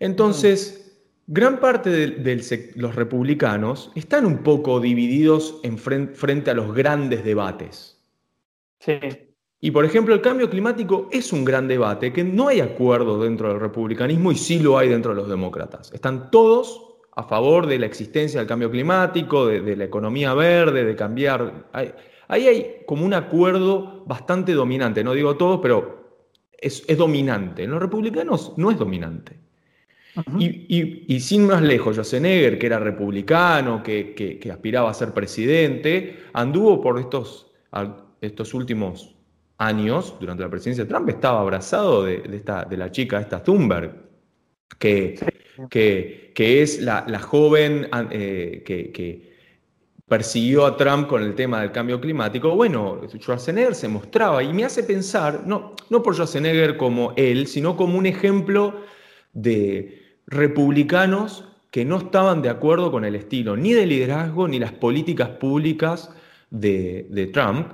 [0.00, 7.24] Entonces, gran parte de, los republicanos están un poco divididos en frente, a los grandes
[7.24, 7.96] debates.
[8.80, 8.98] Sí.
[9.60, 13.50] Y por ejemplo, el cambio climático es un gran debate, que no hay acuerdo dentro
[13.50, 15.92] del republicanismo y sí lo hay dentro de los demócratas.
[15.92, 20.96] Están todos a favor de la existencia del cambio climático, de, la economía verde, de
[20.96, 21.68] cambiar.
[21.72, 26.02] ahí hay como un acuerdo bastante dominante, no digo todo, pero
[26.58, 27.64] es, dominante.
[27.64, 29.36] En los republicanos no es dominante.
[30.38, 36.98] y, sin más lejos, Schwarzenegger, que era republicano, que, aspiraba a ser presidente, anduvo por
[36.98, 37.52] estos,
[38.20, 39.14] estos últimos
[39.58, 43.94] años, durante la presidencia de Trump, estaba abrazado de, esta, de la chica, esta Thunberg,
[44.78, 45.14] que,
[45.70, 49.32] que, es la, joven eh, que,
[50.08, 52.54] persiguió a Trump con el tema del cambio climático.
[52.54, 57.76] Bueno, Schwarzenegger se mostraba y me hace pensar, no, no por Schwarzenegger como él, sino
[57.76, 58.82] como un ejemplo
[59.32, 64.72] de republicanos que no estaban de acuerdo con el estilo ni de liderazgo ni las
[64.72, 66.10] políticas públicas
[66.50, 67.72] de, Trump.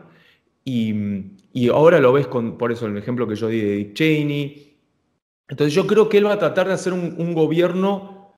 [0.64, 0.95] Y,
[1.69, 4.67] ahora lo ves con, por eso el ejemplo que yo di de Dick Cheney.
[5.49, 8.35] Entonces yo creo que él va a tratar de hacer un, gobierno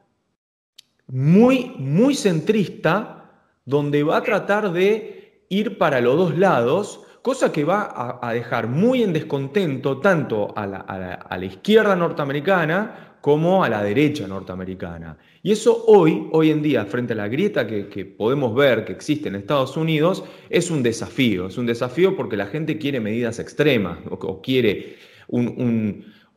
[1.06, 3.30] muy, muy centrista,
[3.64, 8.68] donde va a tratar de ir para los dos lados, cosa que va a, dejar
[8.68, 15.18] muy en descontento tanto a la izquierda norteamericana como a la derecha norteamericana.
[15.42, 19.28] Y eso hoy, hoy en día, frente a la grieta que, podemos ver que existe
[19.28, 21.46] en Estados Unidos, es un desafío.
[21.46, 24.96] Es un desafío porque la gente quiere medidas extremas o, quiere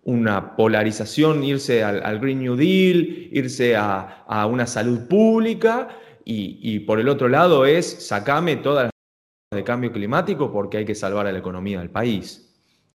[0.06, 5.90] una polarización, irse al, Green New Deal, irse a, una salud pública
[6.26, 8.92] y, por el otro lado es sacame todas las
[9.58, 12.50] de cambio climático porque hay que salvar a la economía del país.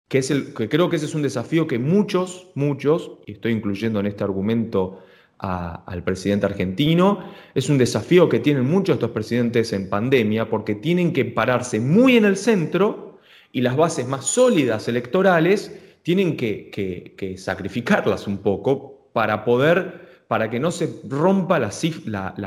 [0.09, 3.53] Que, es el, que creo que ese es un desafío que muchos, muchos, y estoy
[3.53, 5.03] incluyendo en este argumento
[5.39, 11.13] al presidente argentino, es un desafío que tienen muchos estos presidentes en pandemia porque tienen
[11.13, 13.19] que pararse muy en el centro
[13.53, 20.59] y las bases más sólidas electorales tienen que, sacrificarlas un poco para poder, para que
[20.59, 21.71] no se rompa la,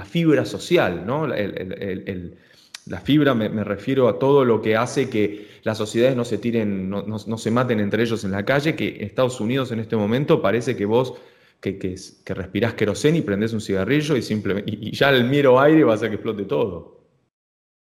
[0.03, 1.27] fibra social, ¿no?
[1.27, 6.89] la fibra me, refiero a todo lo que hace que las sociedades no se tiren,
[6.89, 10.75] no, se maten entre ellos en la calle, que Estados Unidos en este momento parece
[10.75, 11.13] que vos
[11.59, 11.93] que, que,
[12.25, 16.07] que respirás queroseno y prendés un cigarrillo y, ya el miro aire va a que
[16.07, 16.99] explote todo.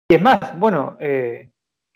[0.09, 1.50] Y es más, bueno, eh,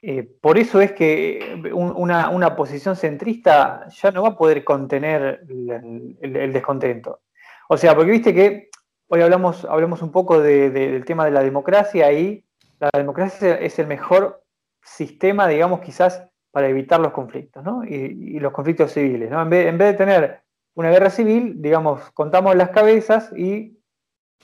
[0.07, 6.53] eh, por eso es que una, posición centrista ya no va a poder contener el,
[6.53, 7.21] descontento.
[7.67, 8.69] O sea, porque viste que
[9.07, 12.45] hoy hablamos, hablamos un poco del tema de la democracia y
[12.79, 14.43] la democracia es el mejor
[14.83, 17.83] sistema, digamos, quizás para evitar los conflictos, ¿no?
[17.83, 19.41] Y, los conflictos civiles, ¿no?
[19.41, 20.43] En vez, de tener
[20.75, 23.81] una guerra civil, digamos, contamos las cabezas y,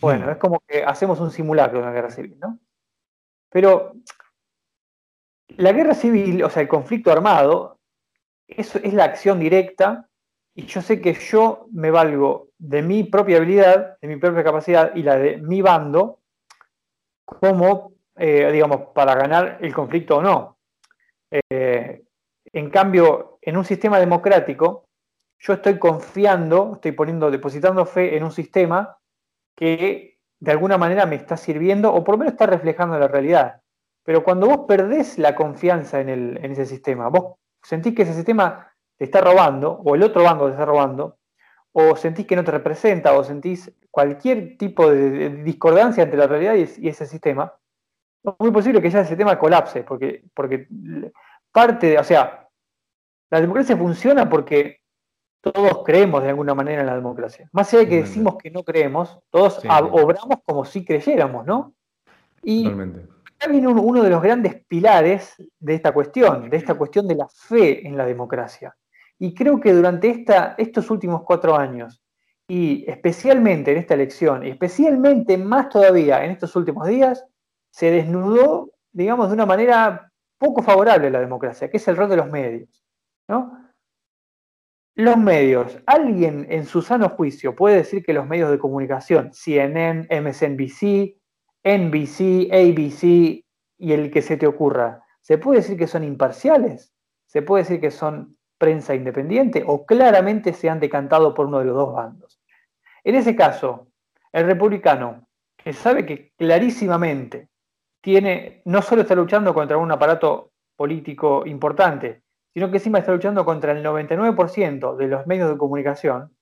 [0.01, 0.29] bueno, mm.
[0.31, 2.57] es como que hacemos un simulacro de una guerra civil, ¿no?
[3.51, 3.93] Pero
[5.57, 7.79] la guerra civil, o sea, el conflicto armado,
[8.47, 10.07] eso es la acción directa
[10.53, 14.93] y yo sé que yo me valgo de mi propia habilidad, de mi propia capacidad
[14.95, 16.19] y la de mi bando
[17.25, 20.57] como eh, digamos, para ganar el conflicto o no.
[21.31, 22.03] Eh,
[22.53, 24.85] en cambio, en un sistema democrático,
[25.39, 28.97] yo estoy confiando, estoy poniendo, depositando fe en un sistema
[29.55, 33.60] que de alguna manera me está sirviendo o por lo menos está reflejando la realidad.
[34.03, 38.73] Pero cuando vos perdés la confianza en, en ese sistema, vos sentís que ese sistema
[38.97, 41.17] te está robando, o el otro bando te está robando,
[41.73, 46.55] o sentís que no te representa, o sentís cualquier tipo de, discordancia entre la realidad
[46.55, 47.53] y ese sistema,
[48.23, 50.67] es muy posible que ya ese tema colapse, porque, porque
[51.51, 52.47] parte de, o sea,
[53.29, 54.81] la democracia funciona porque
[55.41, 57.49] todos creemos de alguna manera en la democracia.
[57.51, 61.73] Más allá de que decimos que no creemos, todos obramos como si creyéramos, ¿no?
[62.43, 62.69] Y
[63.41, 67.87] acá uno de los grandes pilares de esta cuestión, de esta cuestión de la fe
[67.87, 68.75] en la democracia.
[69.17, 70.25] Y creo que durante
[70.57, 72.01] estos últimos cuatro años,
[72.47, 77.25] y especialmente en esta elección, y especialmente más todavía en estos últimos días,
[77.71, 82.09] se desnudó, digamos, de una manera poco favorable a la democracia, que es el rol
[82.09, 82.83] de los medios.
[84.95, 90.07] Los medios, alguien en su sano juicio puede decir que los medios de comunicación, CNN,
[90.09, 91.20] MSNBC,
[91.63, 93.43] NBC, ABC
[93.77, 96.93] y el que se te ocurra, ¿se puede decir que son imparciales?
[97.25, 101.65] ¿Se puede decir que son prensa independiente o claramente se han decantado por uno de
[101.65, 102.41] los dos bandos?
[103.03, 103.87] En ese caso,
[104.31, 107.49] el republicano, que sabe que clarísimamente
[108.01, 113.45] tiene, no solo está luchando contra un aparato político importante, sino que encima está luchando
[113.45, 116.35] contra el 99% de los medios de comunicación,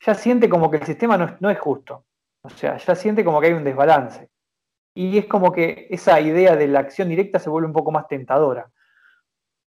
[0.00, 2.04] ya siente como que el sistema no, es justo.
[2.42, 4.27] O sea, ya siente como que hay un desbalance.
[4.98, 8.08] Y es como que esa idea de la acción directa se vuelve un poco más
[8.08, 8.68] tentadora.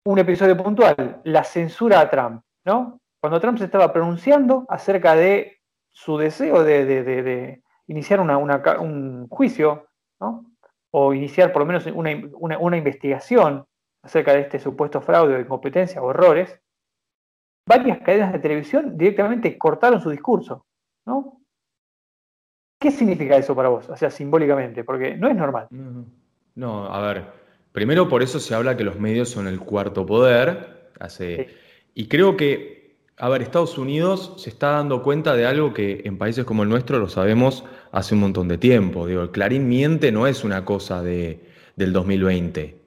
[0.06, 3.00] Un episodio puntual, la censura a Trump, ¿no?
[3.22, 9.88] Cuando Trump se estaba pronunciando acerca de su deseo de, iniciar un juicio,
[10.20, 10.44] ¿no?
[10.92, 13.66] o iniciar por lo menos una, investigación
[14.04, 16.60] acerca de este supuesto fraude, incompetencia o errores,
[17.66, 20.66] varias cadenas de televisión directamente cortaron su discurso,
[21.06, 21.43] ¿no?
[22.84, 23.90] ¿Qué significa eso para vos?
[23.90, 25.68] O sea, simbólicamente, porque no es normal.
[26.56, 27.24] No, a ver,
[27.74, 30.92] Primero, por eso se habla que los medios son el cuarto poder.
[31.00, 31.50] Hace,
[31.96, 36.20] Y creo que, a ver, Estados Unidos se está dando cuenta de algo que en
[36.20, 39.08] países como el nuestro lo sabemos hace un montón de tiempo.
[39.08, 41.40] Digo, el Clarín miente no es una cosa de,
[41.76, 42.78] del 2020.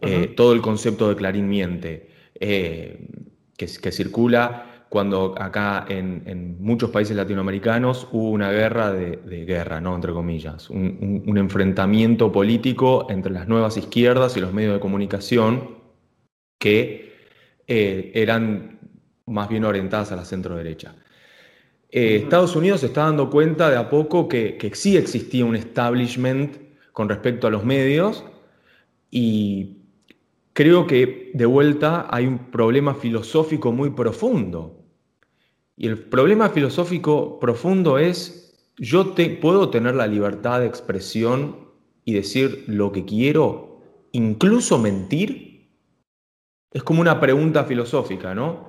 [0.00, 2.08] Eh, todo el concepto de Clarín miente,
[2.40, 3.06] eh,
[3.58, 9.94] que, que circula cuando acá en, muchos países latinoamericanos hubo una guerra de, guerra, ¿no?
[9.94, 15.78] entre comillas, un, enfrentamiento político entre las nuevas izquierdas y los medios de comunicación
[16.58, 17.12] que
[17.66, 18.78] eh, eran
[19.26, 20.94] más bien orientadas a la centro derecha.
[21.90, 25.56] Eh, Estados Unidos se está dando cuenta de a poco que, que sí existía un
[25.56, 26.56] establishment
[26.92, 28.24] con respecto a los medios
[29.10, 29.83] y
[30.54, 34.84] creo que de vuelta hay un problema filosófico muy profundo
[35.76, 41.68] y el problema filosófico profundo es, yo puedo tener la libertad de expresión
[42.04, 43.80] y decir lo que quiero,
[44.12, 45.68] incluso mentir.
[46.70, 48.68] Es como una pregunta filosófica, ¿no?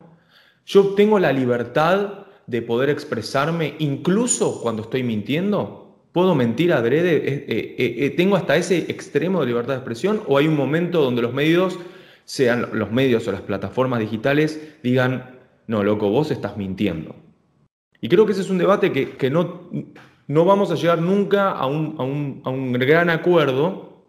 [0.65, 5.85] Yo tengo la libertad de poder expresarme incluso cuando estoy mintiendo.
[6.15, 7.17] ¿Puedo mentir adrede?
[7.17, 10.21] Eh, eh, eh, ¿Tengo hasta ese extremo de libertad de expresión?
[10.28, 11.78] ¿O hay un momento donde los medios,
[12.23, 17.17] sean los medios o las plataformas digitales, digan, no, loco, vos estás mintiendo.
[17.99, 19.69] Y creo que ese es un debate que, no,
[20.28, 24.06] no, vamos a llegar nunca a un, a un, gran acuerdo,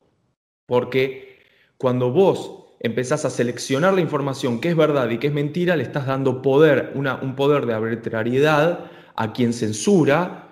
[0.64, 1.40] porque
[1.76, 5.82] cuando vos empezás a seleccionar la información que es verdad y que es mentira, le
[5.82, 10.45] estás dando poder, una, un poder de arbitrariedad a quien censura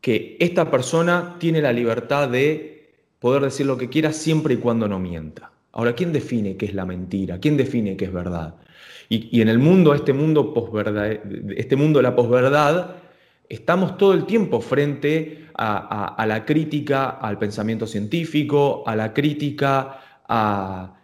[0.00, 4.88] que esta persona tiene la libertad de poder decir lo que quiera siempre y cuando
[4.88, 5.50] no mienta.
[5.72, 7.38] Ahora, ¿quién define qué es la mentira?
[7.38, 8.54] ¿Quién define qué es verdad?
[9.08, 10.52] Y, en el mundo, este mundo,
[11.56, 12.96] este mundo de la posverdad,
[13.48, 20.94] estamos todo el tiempo frente a, la crítica al pensamiento científico, a la crítica a,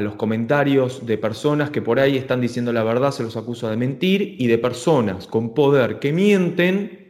[0.00, 3.76] los comentarios de personas que por ahí están diciendo la verdad, se los acusa de
[3.76, 7.05] mentir, y de personas con poder que mienten,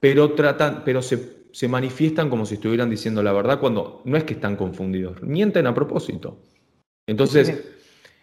[0.00, 4.24] pero, tratan, pero se, se manifiestan como si estuvieran diciendo la verdad cuando no es
[4.24, 6.38] que están confundidos, mienten a propósito.
[7.06, 7.48] Entonces,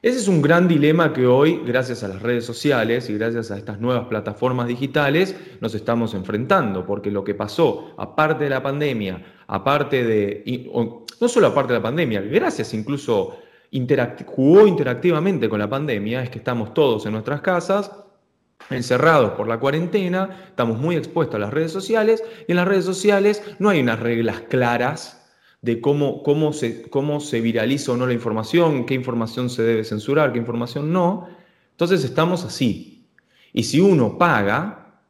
[0.01, 3.57] ese es un gran dilema que hoy, gracias a las redes sociales y gracias a
[3.57, 9.43] estas nuevas plataformas digitales, nos estamos enfrentando, porque lo que pasó, aparte de la pandemia,
[9.47, 10.69] aparte de,
[11.19, 13.39] no solo aparte de la pandemia, gracias incluso
[14.27, 17.91] jugó interactivamente con la pandemia, es que estamos todos en nuestras casas,
[18.70, 22.86] encerrados por la cuarentena, estamos muy expuestos a las redes sociales y en las redes
[22.86, 25.26] sociales no hay unas reglas claras
[25.62, 29.84] de cómo, cómo, se, cómo se viraliza o no la información, qué información se debe
[29.84, 31.28] censurar, qué información no.
[31.72, 33.10] Entonces estamos así.
[33.54, 35.02] Y si uno paga,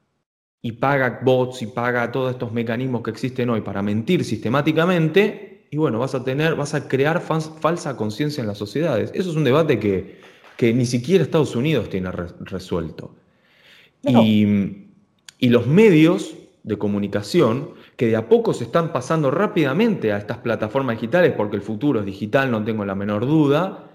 [0.61, 5.77] y paga bots y paga todos estos mecanismos que existen hoy para mentir sistemáticamente, y
[5.77, 9.11] bueno, vas a tener, vas a crear falsa conciencia en las sociedades.
[9.13, 10.21] Eso es un debate que,
[10.55, 13.15] que ni siquiera Estados Unidos tiene resuelto.
[14.07, 14.83] Y,
[15.49, 20.97] los medios de comunicación que de a poco se están pasando rápidamente a estas plataformas
[20.97, 23.91] digitales, porque el futuro es digital, no tengo la menor duda,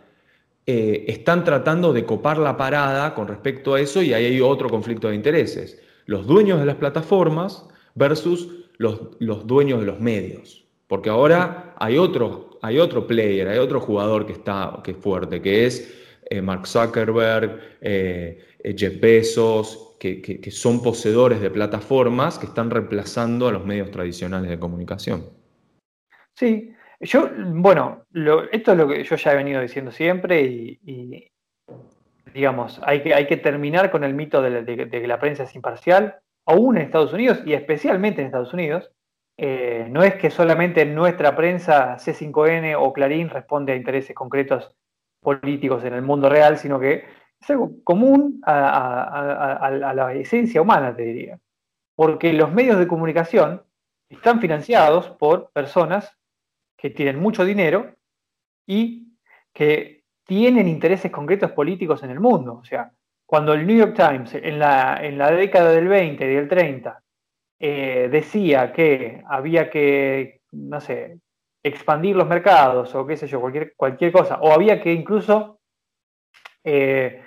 [0.67, 4.69] eh, están tratando de copar la parada con respecto a eso y ahí hay otro
[4.69, 5.81] conflicto de intereses.
[6.07, 8.49] Los dueños de las plataformas versus
[8.79, 10.65] los, los dueños de los medios.
[10.87, 15.41] Porque ahora hay otro, hay otro player, hay otro jugador que, está, que es fuerte,
[15.41, 15.93] que es
[16.31, 18.39] eh, Mark Zuckerberg, eh,
[18.77, 24.59] Jeff Bezos, que, son poseedores de plataformas que están reemplazando a los medios tradicionales de
[24.59, 25.25] comunicación.
[26.35, 28.05] Sí, yo, bueno,
[28.51, 31.31] esto es lo que yo ya he venido diciendo siempre y,
[32.35, 36.17] digamos, hay que, hay que terminar con el mito de, que la prensa es imparcial,
[36.47, 38.91] aún en Estados Unidos y especialmente en Estados Unidos.
[39.39, 44.75] Eh, no es que solamente nuestra prensa, C5N o Clarín, responde a intereses concretos
[45.21, 47.05] políticos en el mundo real, sino que
[47.43, 51.39] es algo común a, la esencia humana, te diría.
[51.95, 53.63] Porque los medios de comunicación
[54.09, 56.17] están financiados por personas
[56.77, 57.95] que tienen mucho dinero
[58.67, 59.09] y
[59.53, 62.55] que tienen intereses concretos políticos en el mundo.
[62.55, 62.93] O sea,
[63.27, 67.03] cuando el New York Times en la, en la década del 20 y del 30
[67.61, 71.19] eh, decía que había que, no sé,
[71.63, 75.61] expandir los mercados o qué sé yo, cualquier, cualquier cosa, o había que incluso
[76.65, 77.22] eh,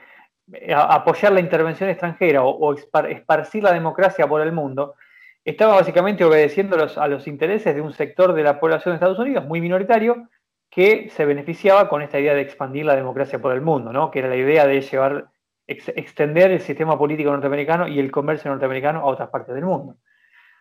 [0.76, 4.96] apoyar la intervención extranjera o, esparcir la democracia por el mundo,
[5.44, 9.46] estaba básicamente obedeciendo a los intereses de un sector de la población de Estados Unidos
[9.46, 10.28] muy minoritario
[10.70, 14.12] que se beneficiaba con esta idea de expandir la democracia por el mundo, ¿no?
[14.12, 15.30] que era la idea de llevar,
[15.68, 19.96] extender el sistema político norteamericano y el comercio norteamericano a otras partes del mundo.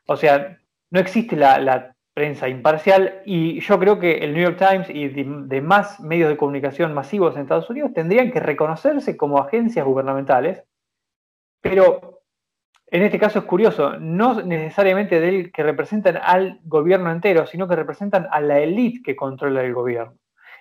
[0.07, 0.59] O sea,
[0.91, 5.99] no existe la, prensa imparcial y yo creo que el New York Times y demás
[6.01, 10.63] medios de comunicación masivos en Estados Unidos tendrían que reconocerse como agencias gubernamentales,
[11.61, 12.23] pero
[12.87, 17.75] en este caso es curioso, no necesariamente del que representan al gobierno entero, sino que
[17.75, 20.15] representan a la élite que controla el gobierno.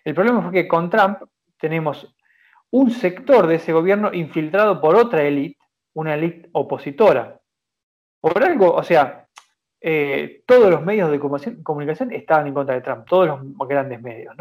[0.03, 1.19] El problema fue que con Trump
[1.59, 2.15] tenemos
[2.71, 5.59] un sector de ese gobierno infiltrado por otra élite,
[5.93, 7.39] una élite opositora.
[8.19, 9.22] Por algo, o sea,
[9.85, 14.33] eh, todos los medios de comunicación estaban en contra de Trump, todos los grandes medios.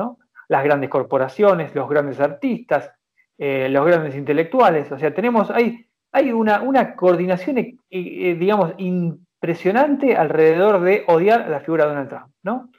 [0.46, 2.92] Las grandes corporaciones, los grandes artistas,
[3.36, 5.84] eh, los grandes intelectuales, o sea, tenemos, hay,
[6.32, 12.74] una, coordinación, eh, digamos, impresionante alrededor de odiar la figura de Donald Trump.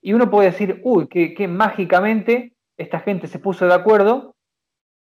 [0.00, 4.36] Y uno puede decir, uy, que, mágicamente esta gente se puso de acuerdo.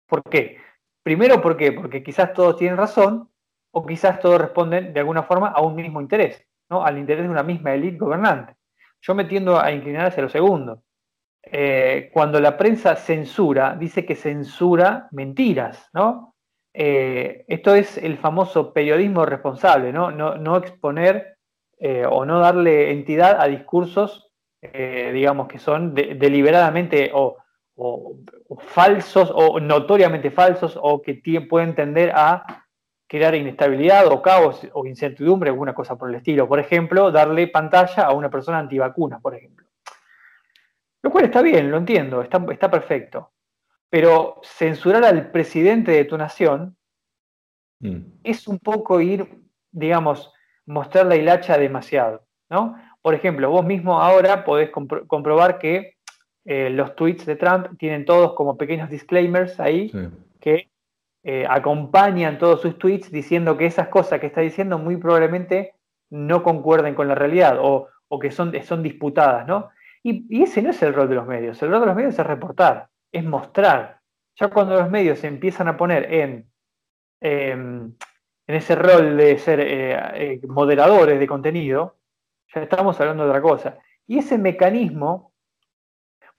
[0.07, 0.57] ¿Por qué?
[1.03, 1.73] Primero, ¿por qué?
[1.73, 3.29] Porque quizás todos tienen razón
[3.71, 6.47] o quizás todos responden de alguna forma a un mismo interés
[6.81, 8.55] al interés de una misma élite gobernante.
[9.01, 10.81] Yo me tiendo a inclinar hacia lo segundo.
[11.45, 16.35] Eh, cuando la prensa censura, dice que censura mentiras, ¿no?
[16.73, 20.09] Eh, esto es el famoso periodismo responsable, ¿no?
[20.11, 21.35] No, exponer
[21.77, 24.29] eh, o no darle entidad a discursos,
[24.61, 27.35] digamos, que son deliberadamente o,
[28.59, 32.62] falsos o notoriamente falsos o que pueden tender a
[33.13, 36.47] crear inestabilidad o caos o incertidumbre, alguna cosa por el estilo.
[36.47, 39.67] Por ejemplo, darle pantalla a una persona antivacuna, por ejemplo.
[41.03, 43.29] Lo cual está bien, lo entiendo, está, está perfecto.
[43.87, 46.75] Pero censurar al presidente de tu nación
[47.81, 47.99] mm.
[48.23, 50.33] es un poco ir, digamos,
[50.65, 52.75] mostrar la hilacha demasiado, ¿no?
[52.99, 55.97] Por ejemplo, vos mismo ahora podés comprobar que
[56.45, 59.91] eh, los tweets de Trump tienen todos como pequeños disclaimers ahí
[60.39, 60.72] que
[61.25, 65.73] eh, acompañan todos sus tweets diciendo que esas cosas que está diciendo muy probablemente
[66.09, 67.89] no concuerden con la realidad o,
[68.21, 69.69] que son, son disputadas, ¿no?
[70.03, 71.61] Y, ese no es el rol de los medios.
[71.63, 73.99] El rol de los medios es reportar, es mostrar.
[74.35, 76.45] Ya cuando los medios se empiezan a poner en,
[77.21, 77.93] em,
[78.47, 81.97] en ese rol de ser eh, eh, moderadores de contenido,
[82.53, 83.79] ya estamos hablando de otra cosa.
[84.05, 85.32] Y ese mecanismo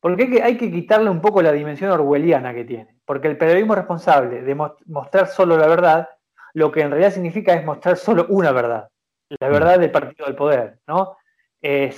[0.05, 2.95] porque hay que, hay que quitarle un poco la dimensión orwelliana que tiene.
[3.07, 6.11] Porque el periodismo responsable de mostrar solo la verdad,
[6.53, 8.91] lo que en realidad significa es mostrar solo una verdad.
[9.41, 10.79] La verdad del partido del poder.
[10.87, 11.17] ¿no?
[11.63, 11.91] Eh,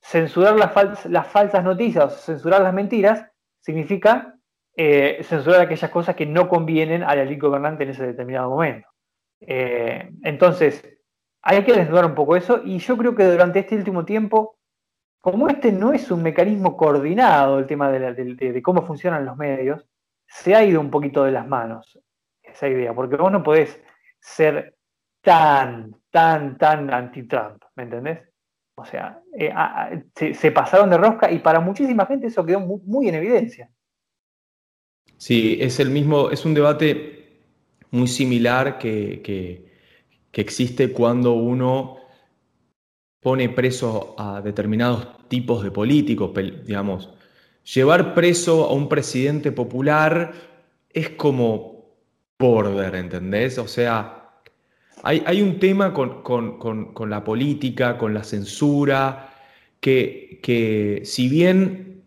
[0.00, 3.26] censurar las, las, falsas noticias o censurar las mentiras
[3.60, 4.36] significa
[4.74, 8.88] eh, censurar aquellas cosas que no convienen a la ley gobernante en ese determinado momento.
[9.42, 10.82] Eh, entonces,
[11.42, 14.56] hay que desnudar un poco eso y yo creo que durante este último tiempo
[15.20, 19.86] como este no es un mecanismo coordinado, el tema de, cómo funcionan los medios,
[20.26, 21.98] se ha ido un poquito de las manos
[22.42, 23.80] esa idea, porque vos no podés
[24.18, 24.76] ser
[25.20, 28.20] tan, tan, tan anti-Trump, ¿me entendés?
[28.74, 29.52] O sea, eh,
[30.14, 33.70] se, pasaron de rosca y para muchísima gente eso quedó muy, en evidencia.
[35.18, 37.42] Sí, es el mismo, es un debate
[37.90, 41.99] muy similar que, que existe cuando uno
[43.20, 46.32] pone preso a determinados tipos de políticos,
[46.64, 47.10] digamos.
[47.74, 50.32] Llevar preso a un presidente popular
[50.88, 51.84] es como
[52.38, 53.58] border, ¿entendés?
[53.58, 54.40] O sea,
[55.02, 59.34] hay, un tema con, la política, con la censura,
[59.80, 62.04] que, que si bien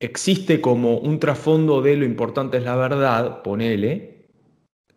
[0.00, 4.28] existe como un trasfondo de lo importante es la verdad, ponele,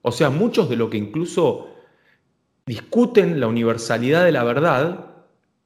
[0.02, 1.73] o sea, muchos de lo que incluso
[2.66, 5.14] discuten la universalidad de la verdad,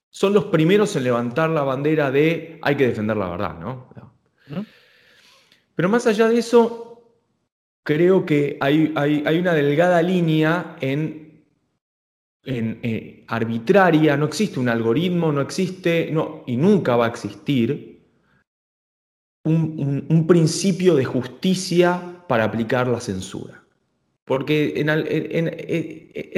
[0.10, 3.88] son los primeros en levantar la bandera de hay que defender la verdad, ¿no?
[5.76, 7.20] Pero más allá de eso,
[7.84, 11.44] creo que hay, hay, una delgada línea en,
[12.44, 17.96] en eh, arbitraria, no existe un algoritmo, no existe, no, y nunca va a existir
[19.44, 23.67] un principio de justicia para aplicar la censura
[24.28, 24.90] porque en,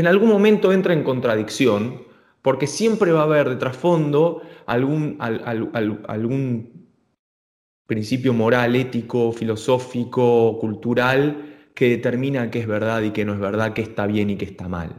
[0.07, 2.03] algún momento entra en contradicción,
[2.43, 6.87] porque siempre va a haber de trasfondo algún, algún
[7.87, 13.73] principio moral, ético, filosófico, cultural, que determina qué es verdad y qué no es verdad,
[13.73, 14.93] qué está bien y qué está mal.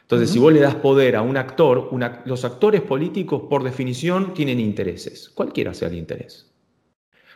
[0.00, 1.90] Entonces, si vos le das poder a un actor,
[2.24, 6.50] los actores políticos por definición tienen intereses, cualquiera sea el interés.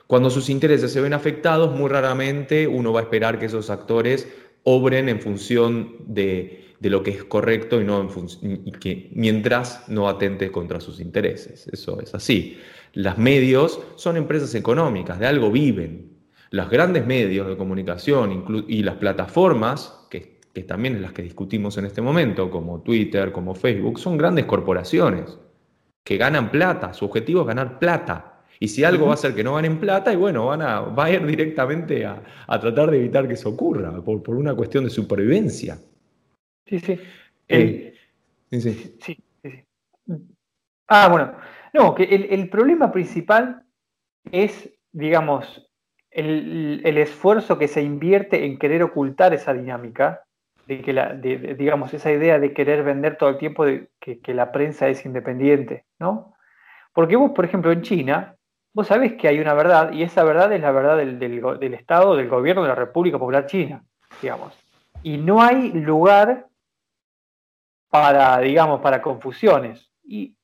[0.06, 4.26] Cuando sus intereses se ven afectados, muy raramente uno va a esperar que esos actores
[4.64, 8.08] obren en función de, lo que es correcto y, no
[8.42, 11.68] y que mientras no atente contra sus intereses.
[11.68, 12.58] Eso es así.
[12.92, 16.10] Las medios son empresas económicas, de algo viven.
[16.50, 21.78] Los grandes medios de comunicación y las plataformas, que, que también es las que discutimos
[21.78, 25.38] en este momento, como Twitter, como Facebook, son grandes corporaciones.
[26.02, 28.29] que ganan plata, su objetivo es ganar plata.
[28.62, 31.06] Y si algo va a hacer que no ganen plata, y bueno, van a, va
[31.06, 32.22] a ir directamente a,
[32.60, 35.78] tratar de evitar que eso ocurra, por, por una cuestión de supervivencia.
[36.66, 37.00] Sí, sí.
[37.48, 37.94] Eh,
[38.50, 38.96] sí, sí.
[39.00, 39.64] sí,
[40.86, 41.32] Ah, bueno.
[41.72, 43.62] No, que el, problema principal
[44.30, 45.70] es, digamos,
[46.10, 50.24] el, esfuerzo que se invierte en querer ocultar esa dinámica,
[50.66, 54.52] de que la, digamos, esa idea de querer vender todo el tiempo de que, la
[54.52, 56.34] prensa es independiente, ¿no?
[56.92, 58.36] Porque vos, por ejemplo, en China,
[58.72, 62.16] vos sabés que hay una verdad, y esa verdad es la verdad del, del Estado,
[62.16, 63.84] del gobierno de la República Popular China,
[64.20, 64.58] digamos.
[65.02, 66.48] Y no hay lugar
[67.88, 69.90] para, digamos, para confusiones.
[70.04, 70.36] Y,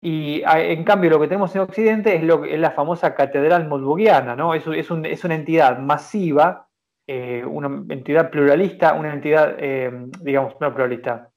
[0.00, 4.36] y en cambio lo que tenemos en Occidente es, lo, es la famosa catedral molbugiana,
[4.36, 4.54] ¿no?
[4.54, 6.66] Es, es, es una entidad masiva,
[7.08, 9.90] eh, una entidad pluralista, una entidad, eh,
[10.20, 11.30] digamos, no pluralista,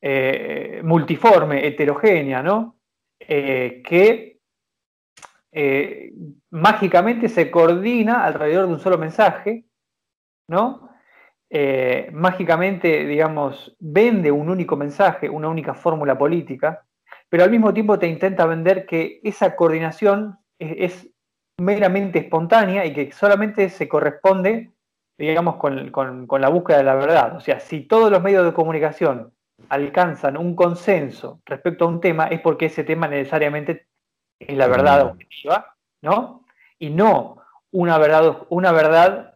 [0.00, 2.74] eh, multiforme, heterogénea, ¿no?
[3.18, 4.35] que
[6.50, 9.64] mágicamente se coordina alrededor de un solo mensaje,
[10.48, 10.90] ¿no?
[11.48, 16.84] Eh, mágicamente, digamos, vende un único mensaje, una única fórmula política,
[17.28, 21.08] pero al mismo tiempo te intenta vender que esa coordinación es,
[21.58, 24.72] meramente espontánea y que solamente se corresponde,
[25.18, 27.36] digamos, con, con, la búsqueda de la verdad.
[27.36, 29.32] O sea, si todos los medios de comunicación
[29.70, 33.86] alcanzan un consenso respecto a un tema, es porque ese tema necesariamente
[34.38, 36.44] es la verdad objetiva, ¿no?
[36.78, 39.34] Y no una verdad, una verdad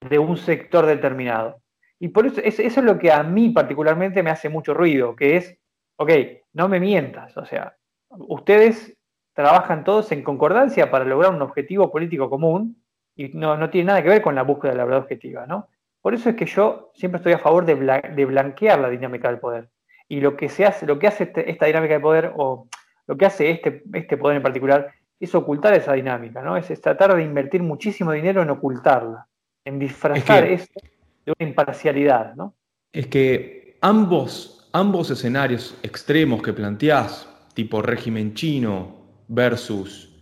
[0.00, 1.60] de un sector determinado.
[1.98, 5.36] Y por eso, eso es lo que a mí particularmente me hace mucho ruido, que
[5.36, 5.56] es,
[5.96, 6.10] ok,
[6.52, 7.76] no me mientas, o sea,
[8.10, 8.96] ustedes
[9.32, 12.82] trabajan todos en concordancia para lograr un objetivo político común
[13.16, 15.68] y no, no tiene nada que ver con la búsqueda de la verdad objetiva, ¿no?
[16.00, 19.40] Por eso es que yo siempre estoy a favor de, de blanquear la dinámica del
[19.40, 19.70] poder.
[20.06, 22.68] Y lo que se hace, lo que hace este, esta dinámica de poder, o
[23.06, 26.56] lo que hace este, este poder en particular, es ocultar esa dinámica, ¿no?
[26.56, 29.26] es tratar de invertir muchísimo dinero en ocultarla
[29.64, 30.80] en disfrazar esto
[31.24, 32.54] de una imparcialidad, ¿no?
[32.92, 38.96] Es que ambos, ambos escenarios extremos que planteás, tipo régimen chino
[39.28, 40.12] versus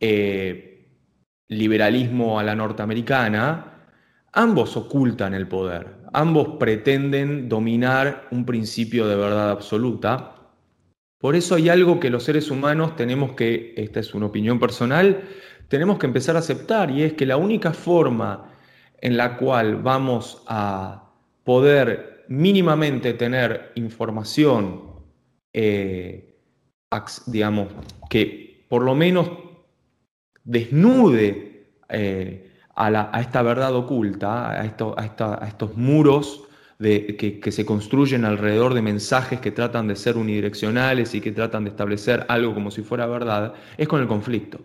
[0.00, 0.88] eh,
[1.48, 3.88] liberalismo a la norteamericana,
[4.32, 10.35] ambos ocultan el poder, ambos pretenden dominar un principio de verdad absoluta.
[11.26, 15.22] Por eso hay algo que los seres humanos tenemos que, esta es una opinión personal,
[15.66, 18.52] tenemos que empezar a aceptar y es que la única forma
[19.00, 21.10] en la cual vamos a
[21.42, 24.82] poder mínimamente tener información,
[25.52, 26.38] eh,
[27.26, 27.70] digamos,
[28.08, 29.28] que por lo menos
[30.44, 36.44] desnude eh, a, esta verdad oculta, a, estos muros
[36.78, 41.64] que, que, se construyen alrededor de mensajes que tratan de ser unidireccionales y que tratan
[41.64, 44.60] de establecer algo como si fuera verdad, es con el conflicto.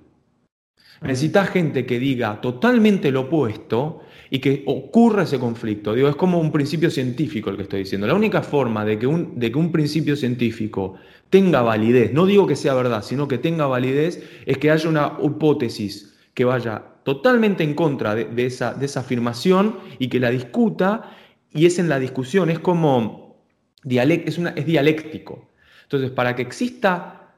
[1.02, 5.96] Necesitas gente que diga totalmente lo opuesto y que ocurra ese conflicto.
[5.96, 8.06] Digo, es como un principio científico el que estoy diciendo.
[8.06, 10.96] La única forma de que un, de que un principio científico
[11.32, 15.18] tenga validez, no digo que sea verdad, sino que tenga validez, es que haya una
[15.24, 21.18] hipótesis que vaya totalmente en contra de, esa, de esa afirmación y que la discuta,
[21.54, 23.46] y es en la discusión, es como
[23.84, 25.50] es, una, es dialéctico.
[25.84, 27.36] Entonces, para que exista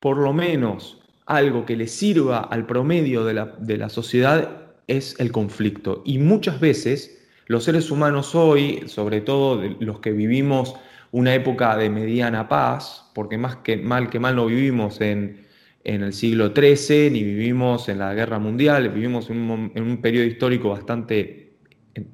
[0.00, 3.34] por lo menos algo que le sirva al promedio de
[3.78, 6.02] la, sociedad, es el conflicto.
[6.06, 10.74] Y muchas veces los seres humanos hoy, sobre todo los que vivimos
[11.10, 15.46] una época de mediana paz, porque más que mal que mal no vivimos en,
[15.84, 21.47] el siglo XIII, ni vivimos en la guerra mundial, vivimos en un, periodo histórico bastante,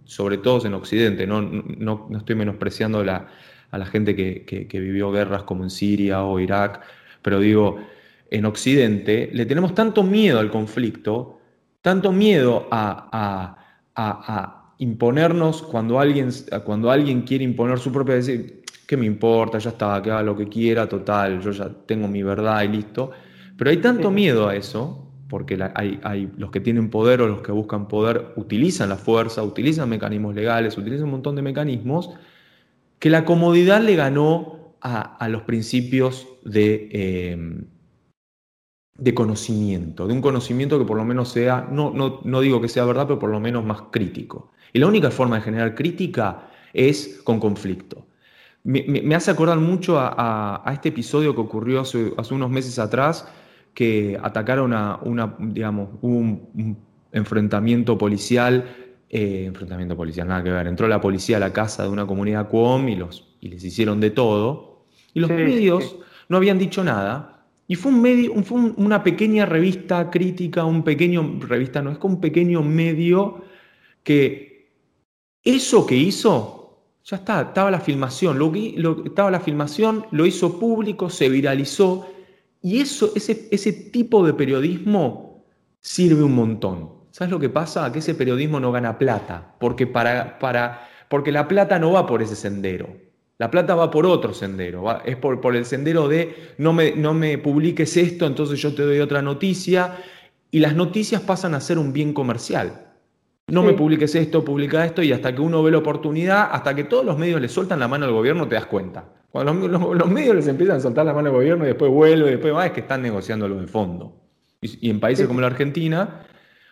[0.05, 5.43] sobre todo en Occidente, no, no, estoy menospreciando a la gente que, que vivió guerras
[5.43, 6.81] como en Siria o Irak,
[7.23, 7.79] pero digo,
[8.31, 11.41] en Occidente le tenemos tanto miedo al conflicto
[11.85, 13.61] tanto miedo a,
[14.79, 16.31] imponernos cuando alguien,
[16.65, 19.59] cuando alguien quiere imponer su propia, decir, ¿qué me importa?
[19.59, 23.11] Ya está, que haga lo que quiera, total, yo ya tengo mi verdad y listo.
[23.59, 27.53] Pero hay tanto miedo a eso, porque hay, los que tienen poder o los que
[27.53, 32.11] buscan poder utilizan la fuerza, utilizan mecanismos legales, utilizan un montón de mecanismos,
[32.99, 37.65] que la comodidad le ganó a, los principios de, eh,
[38.97, 42.85] de conocimiento, de un conocimiento que por lo menos sea, no, no, digo que sea
[42.85, 44.53] verdad, pero por lo menos más crítico.
[44.73, 48.07] Y la única forma de generar crítica es con conflicto.
[48.63, 53.29] Me, hace acordar mucho a, este episodio que ocurrió hace, unos meses atrás,
[53.75, 56.79] que atacaron a una, digamos, un,
[57.13, 58.65] enfrentamiento policial,
[59.09, 62.49] eh, enfrentamiento policial, nada que ver, entró la policía a la casa de una comunidad
[62.49, 65.97] Cuom y, los, y les hicieron de todo, y los medios
[66.29, 71.39] no habían dicho nada, Y fue un medio, fue una pequeña revista crítica, un pequeño,
[71.41, 73.45] revista no, es como un pequeño medio
[74.03, 74.71] que
[75.43, 81.11] eso que hizo, ya está, estaba la filmación, lo, estaba la filmación, lo hizo público,
[81.11, 82.07] se viralizó,
[82.65, 85.45] y eso, ese, ese tipo de periodismo
[85.81, 86.93] sirve un montón.
[87.11, 87.93] ¿Sabes lo que pasa?
[87.93, 92.23] Que ese periodismo no gana plata, porque, para, para, porque la plata no va por
[92.23, 92.89] ese sendero.
[93.37, 97.13] La plata va por otro sendero, es por, por, el sendero de no me, no
[97.13, 99.99] me publiques esto, entonces yo te doy otra noticia,
[100.51, 102.95] y las noticias pasan a ser un bien comercial.
[103.47, 106.85] No me publiques esto, publica esto, y hasta que uno ve la oportunidad, hasta que
[106.85, 109.05] todos los medios le sueltan la mano al gobierno, te das cuenta.
[109.35, 112.31] Cuando los, medios les empiezan a soltar la mano al gobierno y después vuelve, y
[112.35, 114.15] después va, es que están negociando lo de fondo.
[114.61, 116.21] Y, en países como la Argentina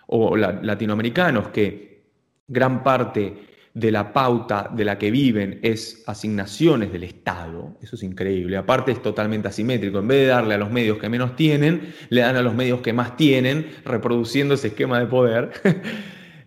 [0.07, 2.05] o latinoamericanos, que
[2.47, 8.05] gran parte de la pauta de la que viven es asignaciones del Estado, eso es
[8.05, 11.93] increíble, aparte es totalmente asimétrico, en vez de darle a los medios que menos tienen,
[12.11, 15.51] le dan a los medios que más tienen, reproduciendo ese esquema de poder.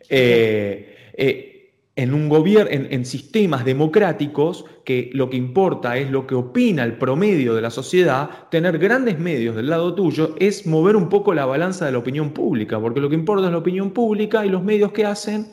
[0.07, 1.55] Eh, eh,
[1.98, 6.98] en un gobierno, en, sistemas democráticos, que lo que importa es lo que opina el
[6.98, 11.46] promedio de la sociedad, tener grandes medios del lado tuyo es mover un poco la
[11.46, 14.64] balanza de la opinión pública, porque lo que importa es la opinión pública y los
[14.64, 15.48] medios que hacen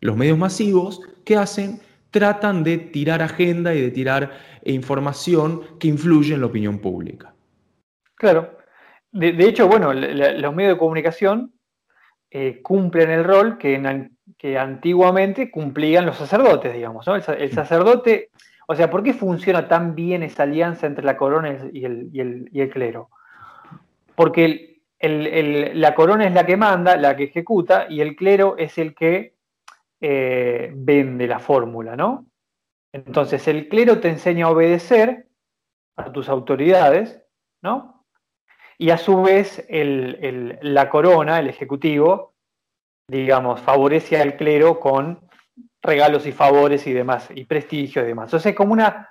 [0.00, 1.80] los medios masivos, ¿qué hacen?
[2.10, 4.32] Tratan de tirar agenda y de tirar
[4.64, 7.34] información que influye en la opinión pública.
[8.14, 8.56] Claro.
[9.10, 11.52] De, hecho, bueno, los medios de comunicación
[12.30, 13.78] eh, cumplen el rol que,
[14.38, 17.06] que, antiguamente cumplían los sacerdotes, digamos.
[17.06, 17.16] ¿no?
[17.16, 18.30] El, sacerdote,
[18.66, 22.60] o sea, ¿por qué funciona tan bien esa alianza entre la corona y el, y
[22.60, 23.10] el clero?
[24.14, 28.94] Porque la corona es la que manda, la que ejecuta, y el clero es el
[28.94, 29.34] que
[30.00, 32.26] eh, vende la fórmula, ¿no?
[32.92, 35.26] Entonces el clero te enseña a obedecer
[35.96, 37.22] a tus autoridades,
[37.62, 38.04] ¿no?
[38.78, 42.34] Y a su vez la corona, el ejecutivo,
[43.08, 45.20] digamos, favorece al clero con
[45.82, 48.28] regalos y favores y demás, y prestigio y demás.
[48.28, 49.10] Entonces es como una,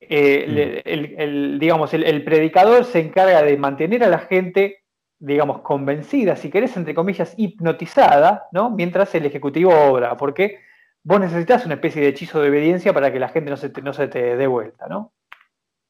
[0.00, 1.20] eh, mm.
[1.20, 4.82] el, digamos, el predicador se encarga de mantener a la gente
[5.18, 8.70] digamos, convencida, si querés, entre comillas, hipnotizada, ¿no?
[8.70, 10.60] Mientras el Ejecutivo obra, porque
[11.02, 13.82] vos necesitas una especie de hechizo de obediencia para que la gente no se te,
[13.82, 15.12] no se te dé vuelta, ¿no?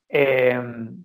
[0.09, 1.05] Em,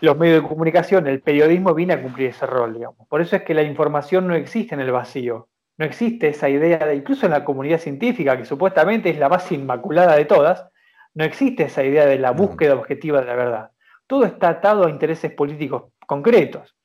[0.00, 3.06] los medios de comunicación, el periodismo viene a cumplir ese rol, digamos.
[3.06, 5.48] Por eso es que la información no existe en el vacío.
[5.82, 9.50] No existe esa idea de, incluso en la comunidad científica, que supuestamente es la más
[9.50, 10.68] inmaculada de todas,
[11.12, 13.70] no existe esa idea de la búsqueda objetiva de la verdad.
[14.06, 16.76] Todo está atado a intereses políticos concretos.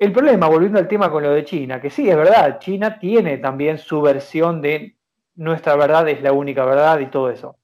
[0.00, 3.38] El problema, volviendo al tema con lo de China, que sí, es verdad, China tiene
[3.38, 4.96] también su versión de
[5.36, 7.56] nuestra verdad es la única verdad y todo eso.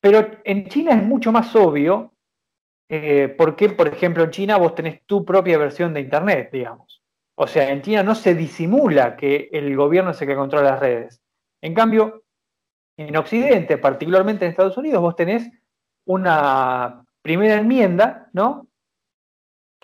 [0.00, 2.14] Pero en China es mucho más obvio
[2.88, 7.03] eh, porque, por ejemplo, en China vos tenés tu propia versión de Internet, digamos.
[7.36, 10.80] O sea, en China no se disimula que el gobierno es el que controla las
[10.80, 11.22] redes.
[11.60, 12.24] En cambio,
[12.96, 15.50] en Occidente, particularmente en Estados Unidos, vos tenés
[16.06, 18.68] una primera enmienda, ¿no?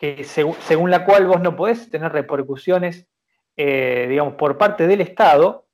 [0.00, 3.06] que según la cual vos no podés tener repercusiones,
[3.54, 5.66] eh, digamos, por parte del Estado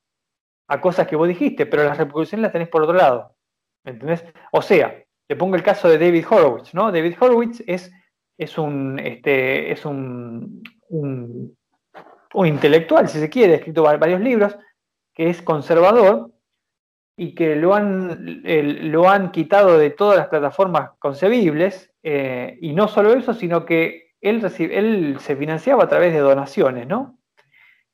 [0.68, 3.36] a cosas que vos dijiste, pero las repercusiones las tenés por otro lado.
[3.84, 4.24] ¿Entendés?
[4.50, 6.90] O sea, le pongo el caso de David Horowitz, ¿no?
[6.90, 7.92] David Horowitz es,
[8.36, 10.60] es un, este, es un,
[12.36, 14.56] un intelectual, si se quiere, ha escrito varios libros,
[15.14, 16.30] que es conservador
[17.16, 22.88] y que lo han, lo han quitado de todas las plataformas concebibles, eh, y no
[22.88, 27.18] solo eso, sino que él, se financiaba a través de donaciones, ¿no?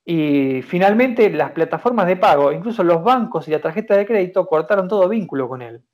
[0.05, 4.89] Y finalmente las plataformas de pago, incluso los bancos y la tarjeta de crédito, cortaron
[4.89, 5.85] todo vínculo con él.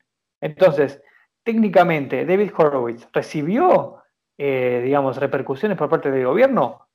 [0.41, 1.03] Entonces,
[1.43, 3.97] técnicamente, David Horowitz recibió,
[4.39, 6.88] eh, digamos, repercusiones por parte del gobierno.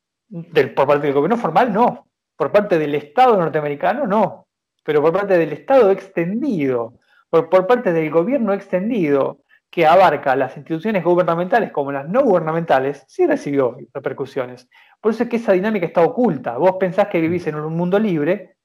[0.76, 2.08] Por parte del gobierno formal, no.
[2.36, 4.48] Por parte del Estado norteamericano, no.
[4.84, 11.04] Pero por parte del Estado extendido, por parte del gobierno extendido, que abarca las instituciones
[11.04, 14.70] gubernamentales como las no gubernamentales, sí recibió repercusiones.
[15.02, 16.58] Por eso es que esa dinámica está oculta.
[16.58, 18.58] Vos pensás que vivís en un mundo libre,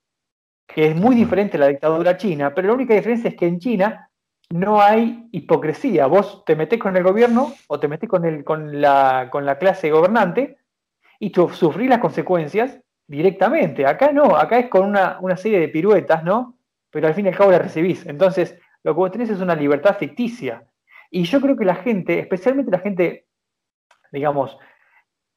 [0.67, 3.59] que es muy diferente a la dictadura china, pero la única diferencia es que en
[3.59, 4.11] China
[4.51, 6.07] no hay hipocresía.
[6.07, 10.58] Vos te metés con el gobierno o te metés con, la clase gobernante
[11.19, 13.87] y tú sufrís las consecuencias directamente.
[13.87, 16.59] Acá no, acá es con una, una serie de piruetas, ¿no?
[16.91, 18.07] Pero al fin y al cabo la recibís.
[18.07, 20.65] Entonces, lo que vos tenés es una libertad ficticia
[21.11, 23.27] y yo creo que la gente, especialmente la gente,
[24.13, 24.59] digamos,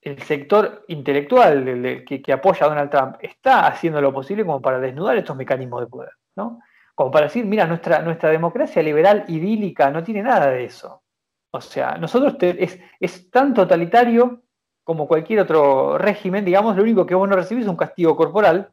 [0.01, 5.17] el sector intelectual que, apoya a Donald Trump, está haciendo lo posible como para desnudar
[5.17, 6.59] estos mecanismos de poder, ¿no?
[6.95, 11.03] Como para decir, mira, nuestra, nuestra democracia liberal idílica no tiene nada de eso.
[11.51, 14.43] O sea, nosotros es, es tan totalitario
[14.84, 18.71] como cualquier otro régimen, digamos, lo único que vos no recibís es un castigo corporal,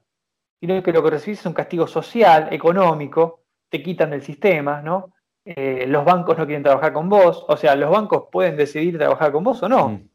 [0.60, 5.12] sino que lo que recibís es un castigo social, económico, te quitan del sistema, ¿no?
[5.44, 9.32] Eh, los bancos no quieren trabajar con vos, o sea, los bancos pueden decidir trabajar
[9.32, 10.08] con vos o no, mm.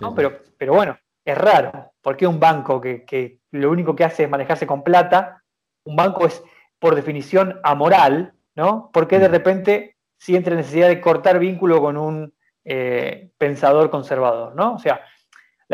[0.00, 0.14] ¿no?
[0.14, 4.66] Pero, pero bueno, es raro, porque un banco que, lo único que hace es manejarse
[4.66, 5.42] con plata,
[5.84, 6.42] un banco es
[6.78, 8.90] por definición amoral, ¿no?
[8.92, 9.32] Porque de mm.
[9.32, 12.34] repente siente necesidad de cortar vínculo con un
[12.64, 14.74] eh, pensador conservador, ¿no?
[14.74, 15.00] O sea,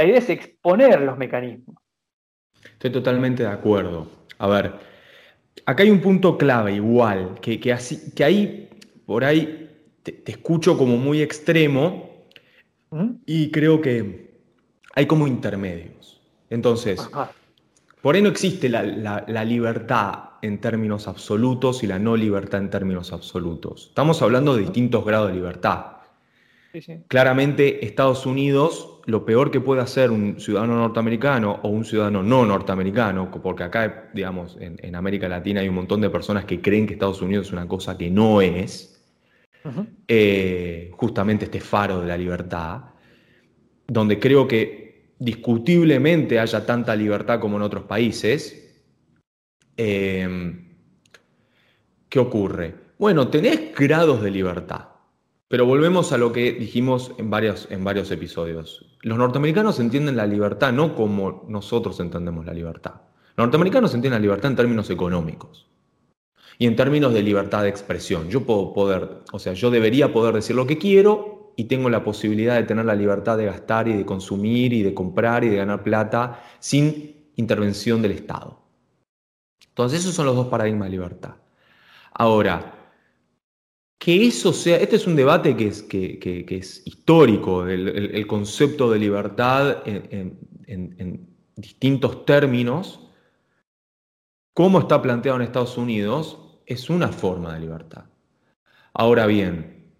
[0.00, 1.76] la idea es exponer los mecanismos.
[2.64, 4.06] Estoy totalmente de acuerdo.
[4.38, 4.72] A ver,
[5.66, 8.70] acá hay un punto clave igual, que, así, que ahí,
[9.04, 9.70] por ahí,
[10.02, 12.24] te, escucho como muy extremo
[12.90, 13.10] ¿Mm?
[13.26, 14.38] y creo que
[14.94, 16.22] hay como intermedios.
[16.48, 17.06] Entonces,
[18.00, 23.12] por ahí no existe la, libertad en términos absolutos y la no libertad en términos
[23.12, 23.88] absolutos.
[23.88, 25.98] Estamos hablando de distintos grados de libertad.
[27.08, 32.44] Claramente Estados Unidos, lo peor que puede hacer un ciudadano norteamericano o un ciudadano no
[32.44, 36.94] norteamericano, porque acá, digamos, en, América Latina hay un montón de personas que creen que
[36.94, 39.02] Estados Unidos es una cosa que no es,
[40.08, 42.82] eh, justamente este faro de la libertad,
[43.86, 48.84] donde creo que discutiblemente haya tanta libertad como en otros países.
[49.76, 50.66] Eh,
[52.08, 52.74] ¿Qué ocurre?
[52.98, 54.89] Bueno, tenés grados de libertad.
[55.50, 58.86] Pero volvemos a lo que dijimos en varios, en varios episodios.
[59.02, 63.00] Los norteamericanos entienden la libertad no como nosotros entendemos la libertad.
[63.36, 65.68] Los norteamericanos entienden la libertad en términos económicos
[66.56, 68.28] y en términos de libertad de expresión.
[68.28, 72.04] Yo puedo poder, o sea, yo debería poder decir lo que quiero y tengo la
[72.04, 75.56] posibilidad de tener la libertad de gastar y de consumir y de comprar y de
[75.56, 78.62] ganar plata sin intervención del Estado.
[79.66, 81.34] Entonces esos son los dos paradigmas de libertad.
[82.12, 82.79] Ahora,
[84.00, 88.98] que eso sea, este es un debate que es, que, es histórico, el, concepto de
[88.98, 93.00] libertad en, distintos términos,
[94.54, 98.06] cómo está planteado en Estados Unidos, es una forma de libertad.
[98.94, 99.92] Ahora bien,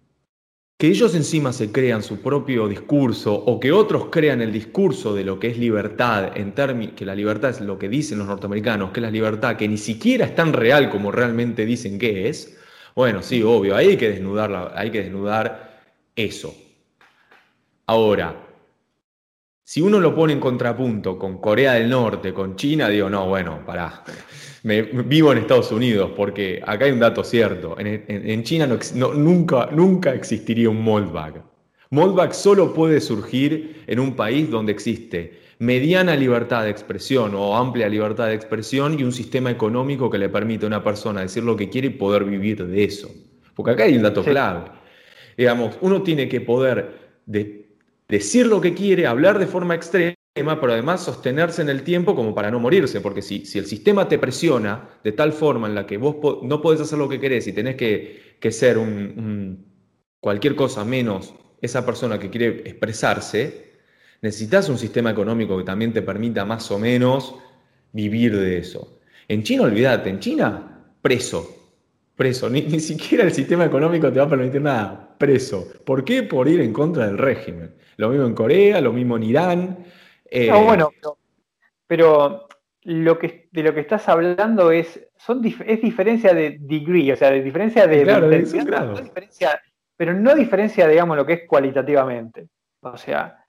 [0.79, 5.25] que ellos encima se crean su propio discurso o que otros crean el discurso de
[5.25, 6.53] lo que es libertad, en
[6.95, 9.77] que la libertad es lo que dicen los norteamericanos, que es la libertad que ni
[9.77, 12.57] siquiera es tan real como realmente dicen que es,
[12.95, 15.81] bueno, sí, obvio, hay que desnudar, hay que desnudar
[16.15, 16.55] eso.
[17.85, 18.35] Ahora,
[19.63, 23.59] si uno lo pone en contrapunto con Corea del Norte, con China, digo, no, bueno,
[23.65, 24.03] pará.
[24.63, 27.75] Vivo en Estados Unidos porque acá hay un dato cierto.
[27.79, 31.41] En, China nunca, nunca existiría un moldback.
[31.89, 37.87] Moldback solo puede surgir en un país donde existe mediana libertad de expresión o amplia
[37.87, 41.55] libertad de expresión y un sistema económico que le permite a una persona decir lo
[41.55, 43.11] que quiere y poder vivir de eso.
[43.53, 44.71] Porque acá hay un dato clave.
[45.37, 47.19] Digamos, uno tiene que poder
[48.07, 52.33] decir lo que quiere, hablar de forma extrema, pero además sostenerse en el tiempo como
[52.33, 55.85] para no morirse, porque si, si el sistema te presiona de tal forma en la
[55.85, 59.63] que vos no podés hacer lo que querés y tenés que, ser un,
[60.19, 63.70] cualquier cosa menos esa persona que quiere expresarse,
[64.21, 67.35] necesitas un sistema económico que también te permita más o menos
[67.91, 68.99] vivir de eso.
[69.27, 71.57] En China, olvídate, en China, preso.
[72.15, 72.49] Preso.
[72.49, 75.15] Ni, siquiera el sistema económico te va a permitir nada.
[75.17, 75.67] Preso.
[75.85, 76.23] ¿Por qué?
[76.23, 77.73] Por ir en contra del régimen.
[77.97, 79.77] Lo mismo en Corea, lo mismo en Irán.
[80.25, 80.91] Eh, no, bueno,
[81.87, 82.47] pero,
[82.83, 87.31] lo que, de lo que estás hablando es, son, es diferencia de degree, o sea,
[87.31, 88.03] de diferencia de...
[88.03, 89.61] Claro, de, diferencia,
[89.97, 92.47] pero no diferencia, digamos, lo que es cualitativamente.
[92.81, 93.40] O sea,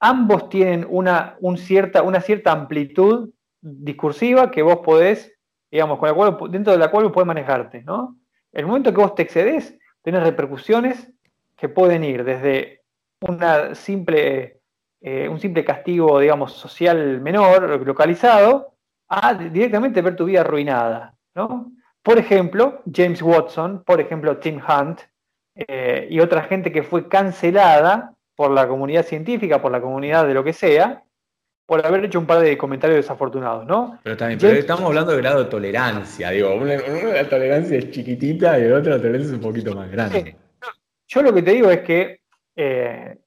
[0.00, 3.30] ambos tienen una, cierta, una cierta amplitud
[3.60, 5.32] discursiva que vos podés,
[5.70, 8.18] digamos, con la cual, dentro de la cual vos podés manejarte, ¿no?
[8.52, 11.12] El momento que vos te excedes, tenés repercusiones
[11.56, 12.82] que pueden ir desde
[13.20, 14.60] una simple,
[15.00, 18.74] eh, un simple castigo, digamos, social menor, localizado,
[19.08, 21.72] a directamente ver tu vida arruinada, ¿no?
[22.02, 25.00] Por ejemplo, James Watson, por ejemplo, Tim Hunt
[25.54, 30.34] eh, y otra gente que fue cancelada por la comunidad científica, por la comunidad de
[30.34, 31.02] lo que sea,
[31.64, 33.98] por haber hecho un par de comentarios desafortunados, ¿no?
[34.04, 38.68] Pero también, estamos hablando de grado de tolerancia, digo, una, la tolerancia es chiquitita y
[38.68, 40.36] la otra tolerancia es un poquito más grande.
[41.08, 42.20] Yo lo que te digo es que,
[42.54, 43.18] eh,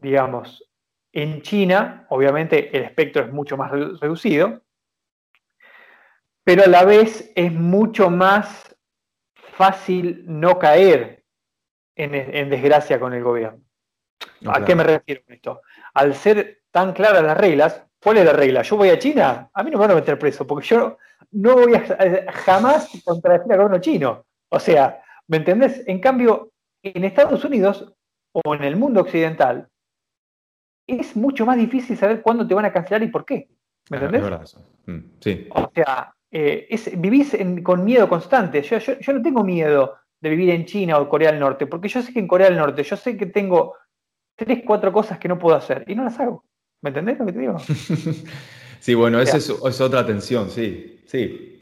[0.00, 0.64] digamos,
[1.12, 4.62] en China, obviamente el espectro es mucho más reducido,
[6.44, 8.74] pero a la vez es mucho más
[9.34, 11.24] fácil no caer
[11.94, 13.62] en desgracia con el gobierno.
[14.46, 15.60] ¿A qué me refiero con esto?
[15.94, 18.62] Al ser tan claras las reglas, ¿cuál es la regla?
[18.62, 20.98] Yo voy a China, a mí no me van a meter preso, porque yo
[21.32, 24.24] no voy a jamás contradecir al gobierno chino.
[24.48, 25.82] O sea, ¿me entendés?
[25.86, 26.52] En cambio,
[26.82, 27.94] en Estados Unidos,
[28.32, 29.68] o en el mundo occidental,
[30.86, 33.48] es mucho más difícil saber cuándo te van a cancelar y por qué.
[33.90, 34.56] ¿Me ah, entendés?
[34.86, 35.48] Mm, sí.
[35.50, 38.62] O sea, eh, vivís con miedo constante.
[38.62, 42.02] Yo, yo, no tengo miedo de vivir en China o Corea del Norte, porque yo
[42.02, 43.74] sé que en Corea del Norte yo sé que tengo
[44.44, 46.44] tres, cuatro cosas que no puedo hacer y no las hago.
[46.80, 47.58] ¿Me entendés lo que te digo?
[48.80, 51.58] sí, bueno, esa es, es, otra tensión, sí, sí.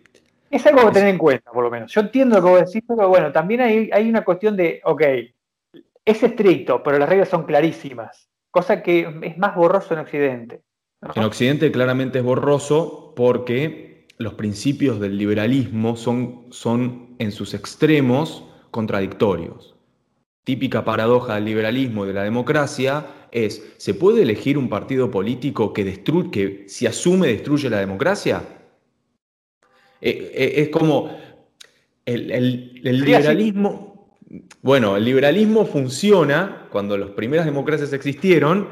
[0.50, 1.92] Es algo que tener en cuenta, por lo menos.
[1.92, 5.02] Yo entiendo lo que vos decís, pero bueno, también hay, hay una cuestión de, ok,
[6.04, 10.62] es estricto, pero las reglas son clarísimas, cosa que es más borroso en Occidente.
[11.14, 18.44] En Occidente claramente es borroso porque los principios del liberalismo son, son en sus extremos
[18.70, 19.76] contradictorios.
[20.44, 25.72] Típica paradoja del liberalismo y de la democracia es, ¿se puede elegir un partido político
[25.72, 28.42] que, destruye, que si asume destruye la democracia?
[30.00, 31.10] Eh, eh, es como
[32.06, 34.16] el, liberalismo,
[34.62, 38.68] bueno, el liberalismo funciona cuando las primeras democracias existieron,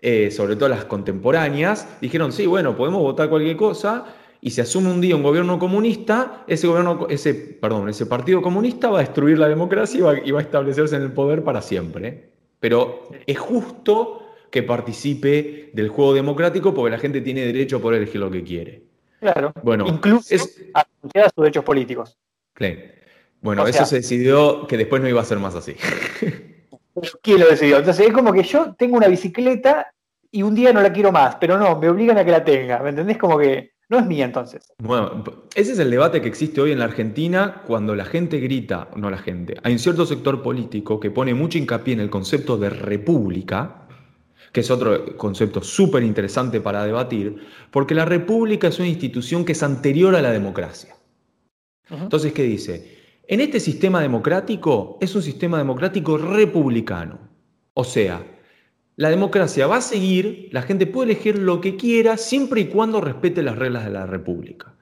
[0.00, 4.06] eh, sobre todo las contemporáneas, dijeron, sí, bueno, podemos votar cualquier cosa,
[4.40, 8.88] y si asume un día un gobierno comunista, ese, gobierno, ese, perdón, ese partido comunista
[8.88, 12.30] va a destruir la democracia y va, a establecerse en el poder para siempre.
[12.60, 18.02] Pero es justo que participe del juego democrático porque la gente tiene derecho a poder
[18.02, 18.82] elegir lo que quiere.
[19.20, 19.52] Claro.
[19.62, 22.16] Bueno, incluso es, a sus derechos políticos.
[23.40, 25.74] Bueno, eso se decidió que después no iba a ser más así.
[27.22, 27.78] ¿Quién lo decidió?
[27.78, 29.92] Entonces es como que yo tengo una bicicleta
[30.30, 32.80] y un día no la quiero más, pero no, me obligan a que la tenga.
[32.80, 33.16] ¿Me entendés?
[33.18, 34.72] Como que no es mía entonces.
[34.78, 35.24] Bueno,
[35.54, 39.10] ese es el debate que existe hoy en la Argentina cuando la gente grita, no
[39.10, 42.70] la gente, hay un cierto sector político que pone mucho hincapié en el concepto de
[42.70, 43.88] república
[44.52, 47.36] que es otro concepto súper interesante para debatir,
[47.70, 50.94] porque la república es una institución que es anterior a la democracia.
[51.90, 52.98] Entonces, ¿qué dice?
[53.26, 57.18] En este sistema democrático es un sistema democrático republicano.
[57.74, 58.24] O sea,
[58.98, 63.00] la democracia va a seguir, la gente puede elegir lo que quiera siempre y cuando
[63.00, 64.74] respete las reglas de la república.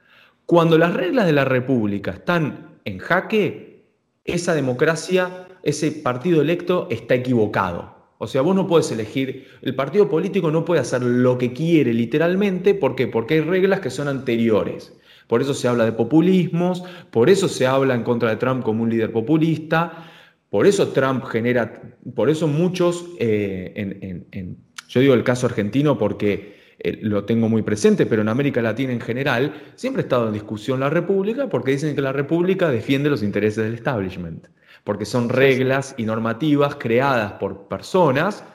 [0.47, 3.85] Cuando las reglas de la república están en jaque,
[4.25, 7.93] esa democracia, ese partido electo está equivocado.
[8.17, 11.93] O sea, vos no puedes elegir, el partido político no puede hacer lo que quiere
[11.93, 13.05] literalmente, ¿por qué?
[13.05, 14.97] Porque hay reglas que son anteriores.
[15.27, 18.81] Por eso se habla de populismos, por eso se habla en contra de Trump como
[18.81, 20.09] un líder populista,
[20.49, 21.81] por eso Trump genera,
[22.15, 23.73] por eso muchos, eh,
[24.31, 28.61] en, yo digo el caso argentino porque eh, lo tengo muy presente, pero en América
[28.61, 32.69] Latina en general, siempre ha estado en discusión la República porque dicen que la República
[32.69, 34.47] defiende los intereses del establishment
[34.87, 38.45] porque son reglas y normativas creadas por personas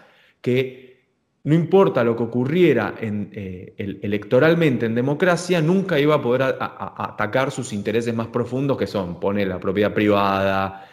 [0.40, 1.02] que
[1.44, 7.74] no importa lo que ocurriera eh, electoralmente en democracia, nunca iba a poder atacar sus
[7.74, 10.88] intereses más profundos, que son poner la propiedad privada,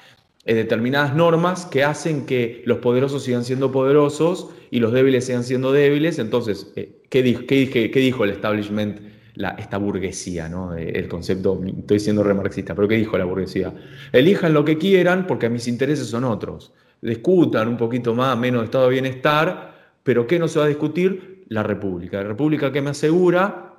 [0.46, 5.44] eh, determinadas normas que hacen que los poderosos sigan siendo poderosos y los débiles sigan
[5.44, 6.20] siendo débiles.
[6.20, 9.10] Entonces, eh, ¿qué, qué, qué dijo el establishment?
[9.58, 10.76] esta burguesía, ¿no?
[10.76, 13.74] Eh, el concepto, estoy siendo remarxista, pero ¿qué dijo la burguesía?
[14.12, 16.74] Elijan lo que quieran porque mis intereses son otros.
[17.02, 21.46] Discutan un poquito más, menos estado de bienestar, pero ¿qué no se va a discutir?
[21.48, 22.22] La república.
[22.22, 23.70] La república que me asegura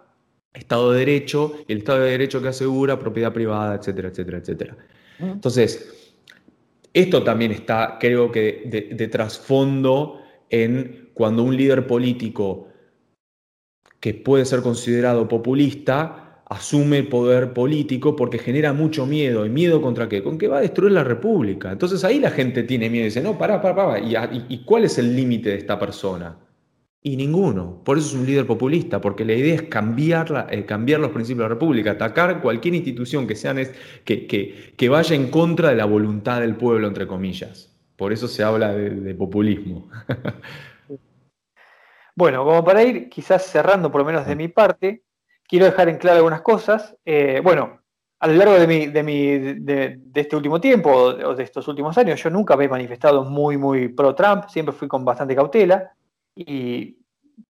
[0.52, 4.76] Estado de Derecho, el Estado de Derecho que asegura propiedad privada, etcétera, etcétera, etcétera.
[5.20, 5.99] Entonces,
[6.93, 12.68] esto también está, creo que, de trasfondo en cuando un líder político
[14.01, 19.47] que puede ser considerado populista, asume poder político porque genera mucho miedo.
[19.47, 20.22] ¿Y miedo contra qué?
[20.22, 21.70] Con que va a destruir la República.
[21.70, 23.99] Entonces ahí la gente tiene miedo y dice, no, pará, pará, pará.
[24.49, 26.36] ¿Y, cuál es el límite de esta persona?
[27.03, 27.82] Y ninguno.
[27.82, 31.38] Por eso es un líder populista, porque la idea es cambiar, eh, cambiar los principios
[31.38, 33.59] de la República, atacar cualquier institución que, sean,
[34.05, 34.26] que,
[34.76, 37.74] que, vaya en contra de la voluntad del pueblo, entre comillas.
[37.96, 39.88] Por eso se habla de, de populismo.
[42.20, 45.05] Bueno, como para ir quizás cerrando por lo menos de mi parte,
[45.48, 46.94] quiero dejar en claro algunas cosas.
[47.03, 47.80] Eh, bueno,
[48.18, 51.96] a lo largo de, mi, de, mi, de, este último tiempo o de estos últimos
[51.96, 55.94] años, yo nunca me he manifestado muy, muy pro-Trump, siempre fui con bastante cautela,
[56.47, 56.99] y,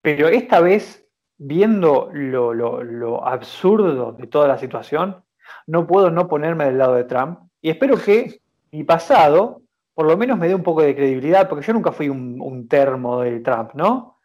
[0.02, 1.06] pero esta vez,
[1.38, 5.22] viendo lo, lo absurdo de toda la situación,
[5.66, 8.40] no puedo no ponerme del lado de Trump, y espero que
[8.72, 9.62] mi pasado
[10.00, 12.68] por lo menos me dé un poco de credibilidad, porque yo nunca fui un, un
[12.68, 14.18] termo de Trump, ¿no?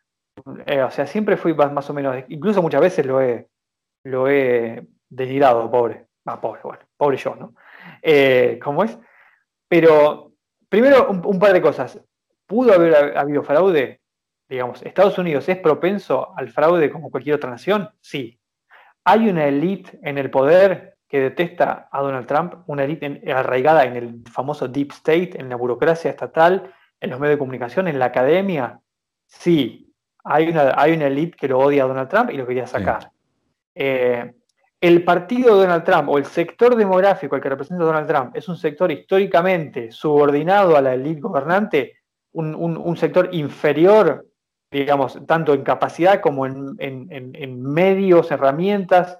[0.65, 3.49] Eh, o sea, siempre fui más, o menos, incluso muchas veces lo he,
[4.05, 6.05] lo he delirado, pobre.
[6.25, 7.55] Ah, pobre, bueno, pobre yo, ¿no?
[8.01, 8.97] Eh, ¿Cómo es?
[9.67, 10.31] Pero,
[10.69, 11.99] primero, un, par de cosas.
[12.45, 13.99] ¿Pudo haber habido fraude?
[14.47, 17.89] Digamos, ¿Estados Unidos es propenso al fraude como cualquier otra nación?
[17.99, 18.39] Sí.
[19.03, 22.55] ¿Hay una élite en el poder que detesta a Donald Trump?
[22.67, 27.35] Una élite arraigada en el famoso deep state, en la burocracia estatal, en los medios
[27.35, 28.79] de comunicación, en la academia,
[29.27, 29.93] sí,
[30.23, 33.11] hay una, hay una elite que lo odia a Donald Trump y lo quería sacar.
[33.75, 34.33] Eh,
[34.81, 38.47] el partido de Donald Trump o el sector demográfico al que representa Donald Trump es
[38.47, 41.97] un sector históricamente subordinado a la élite gobernante,
[42.33, 44.25] un, sector inferior,
[44.79, 49.19] digamos, tanto en capacidad como en, medios, herramientas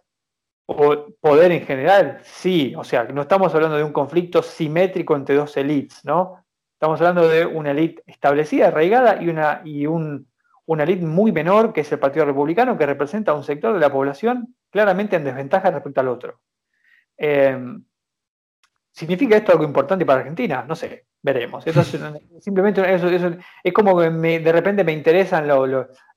[0.66, 5.36] o poder en general, sí, o sea, no estamos hablando de un conflicto simétrico entre
[5.36, 6.44] dos élites, ¿no?
[6.74, 10.28] Estamos hablando de una élite establecida, arraigada y una, y un,
[10.66, 13.92] una élite muy menor, que es el Partido Republicano, que representa un sector de la
[13.92, 16.42] población claramente en desventaja respecto al otro.
[17.16, 17.82] Em,
[18.92, 20.66] ¿Significa esto algo importante para Argentina?
[20.68, 21.66] No sé, veremos.
[21.66, 21.98] Eso es,
[22.40, 23.10] simplemente eso,
[23.64, 25.50] es como que de repente me interesan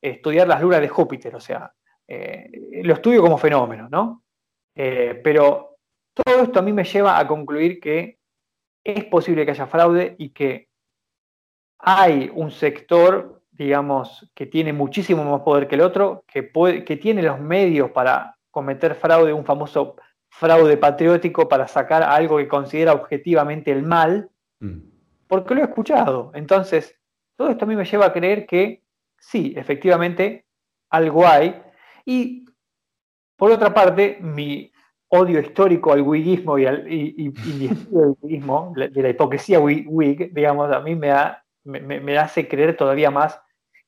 [0.02, 1.72] estudiar las lunas de Júpiter, o sea,
[2.06, 4.22] eh, lo estudio como fenómeno, ¿no?
[4.74, 5.78] Eh, pero
[6.12, 8.18] todo esto a mí me lleva a concluir que
[8.84, 10.68] es posible que haya fraude y que
[11.78, 16.98] hay un sector, digamos, que tiene muchísimo más poder que el otro, que, puede, que
[16.98, 19.96] tiene los medios para cometer fraude, un famoso
[20.28, 24.30] fraude patriótico para sacar algo que considera objetivamente el mal,
[24.60, 24.97] mm.
[25.28, 26.32] Porque lo he escuchado.
[26.34, 26.98] Entonces,
[27.36, 28.82] todo esto a mí me lleva a creer que
[29.18, 30.46] sí, efectivamente,
[30.90, 31.62] algo hay.
[32.04, 32.46] Y
[33.36, 34.72] por otra parte, mi
[35.08, 41.12] odio histórico al wiguismo y, al, y, de la hipocresía wig, digamos, a mí me,
[41.64, 43.40] me, hace creer todavía más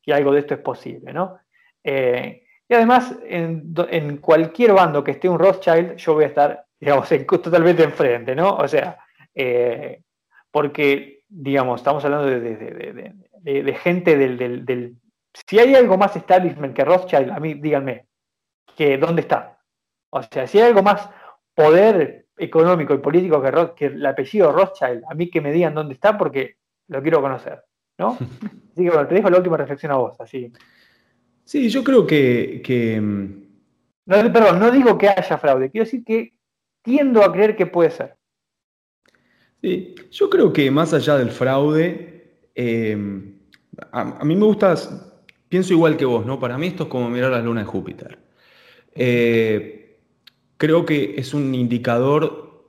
[0.02, 1.38] que algo de esto es posible, ¿no?
[1.84, 7.08] Eh, y además, en, cualquier bando que esté un Rothschild, yo voy a estar, digamos,
[7.42, 8.54] totalmente enfrente, ¿no?
[8.54, 8.96] O sea,
[9.34, 10.02] eh,
[10.50, 14.96] porque, digamos, estamos hablando de, gente del,
[15.32, 18.06] Si hay algo más establishment que Rothschild, a mí díganme,
[18.76, 19.58] que ¿dónde está?
[20.10, 21.08] O sea, si hay algo más
[21.54, 25.94] poder económico y político que, que el apellido Rothschild, a mí que me digan dónde
[25.94, 26.56] está porque
[26.88, 27.62] lo quiero conocer,
[27.98, 28.18] ¿no?
[28.72, 30.52] Así que bueno, te dejo la última reflexión a vos, así.
[31.44, 32.98] Sí, yo creo que...
[33.00, 33.50] Mm,
[34.06, 36.34] no, perdón, no digo que haya fraude, quiero decir que
[36.82, 38.16] tiendo a creer que puede ser.
[39.62, 43.34] Sí, yo creo que más allá del fraude, em,
[43.92, 44.74] a, mí me gusta,
[45.48, 46.38] pienso igual que vos, ¿no?
[46.40, 48.18] Para mí esto es como mirar la luna de Júpiter.
[48.94, 49.98] Eh,
[50.56, 52.64] creo que es un indicador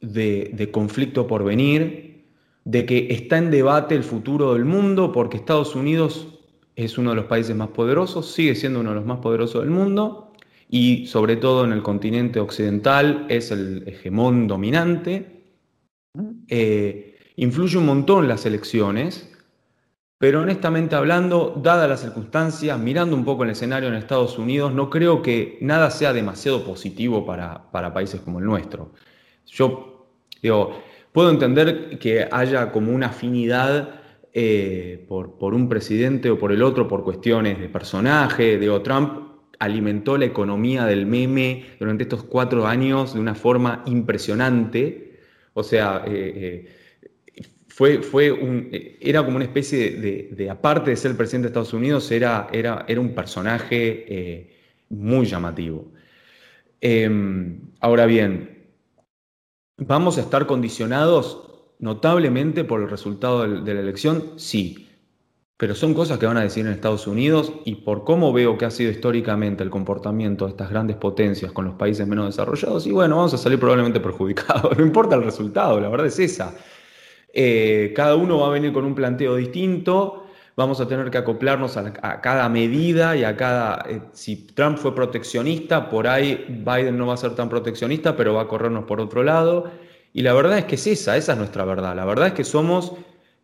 [0.00, 2.26] de, de conflicto por venir,
[2.64, 6.40] de que está en debate el futuro del mundo, porque Estados Unidos
[6.76, 9.70] es uno de los países más poderosos, sigue siendo uno de los más poderosos del
[9.70, 10.32] mundo
[10.68, 15.39] y sobre todo en el continente occidental es el hegemón dominante.
[16.48, 19.30] Eh, influye un montón las elecciones,
[20.18, 24.90] pero honestamente hablando, dadas las circunstancias, mirando un poco el escenario en Estados Unidos, no
[24.90, 28.92] creo que nada sea demasiado positivo para, para países como el nuestro.
[29.46, 30.04] Yo
[31.12, 34.00] puedo entender que haya como una afinidad
[34.32, 38.58] eh, por, un presidente o por el otro por cuestiones de personaje.
[38.58, 45.09] Digo, Trump alimentó la economía del meme durante estos cuatro años de una forma impresionante.
[45.54, 46.66] O sea, eh,
[47.36, 48.68] eh, fue, fue un,
[49.00, 53.00] era como una especie de, aparte de ser presidente de Estados Unidos, era, era, era
[53.00, 54.56] un personaje
[54.90, 55.92] muy llamativo.
[56.80, 58.66] Em, ahora bien,
[59.78, 64.89] ¿vamos a estar condicionados notablemente por el resultado de la elección, sí.
[65.60, 68.64] Pero son cosas que van a decir en Estados Unidos y por cómo veo que
[68.64, 72.92] ha sido históricamente el comportamiento de estas grandes potencias con los países menos desarrollados, y
[72.92, 74.78] bueno, vamos a salir probablemente perjudicados.
[74.78, 76.54] No importa el resultado, la verdad es esa.
[77.30, 80.24] Eh, cada uno va a venir con un planteo distinto,
[80.56, 81.92] vamos a tener que acoplarnos a,
[82.22, 83.84] cada medida y a cada...
[83.86, 88.32] Eh, si Trump fue proteccionista, por ahí Biden no va a ser tan proteccionista, pero
[88.32, 89.70] va a corrernos por otro lado.
[90.14, 91.94] Y la verdad es que es esa, esa es nuestra verdad.
[91.94, 92.94] La verdad es que somos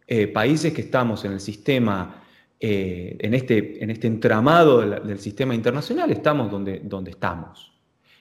[0.07, 2.23] eh, países que estamos en el sistema,
[2.61, 7.73] eh, en, este, en este entramado del, sistema internacional, estamos donde, donde estamos.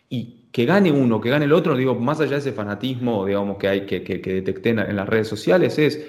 [0.09, 3.57] Y que gane uno, que gane el otro, digo, más allá de ese fanatismo, digamos,
[3.57, 6.05] que hay que, que, detecté en, las redes sociales, es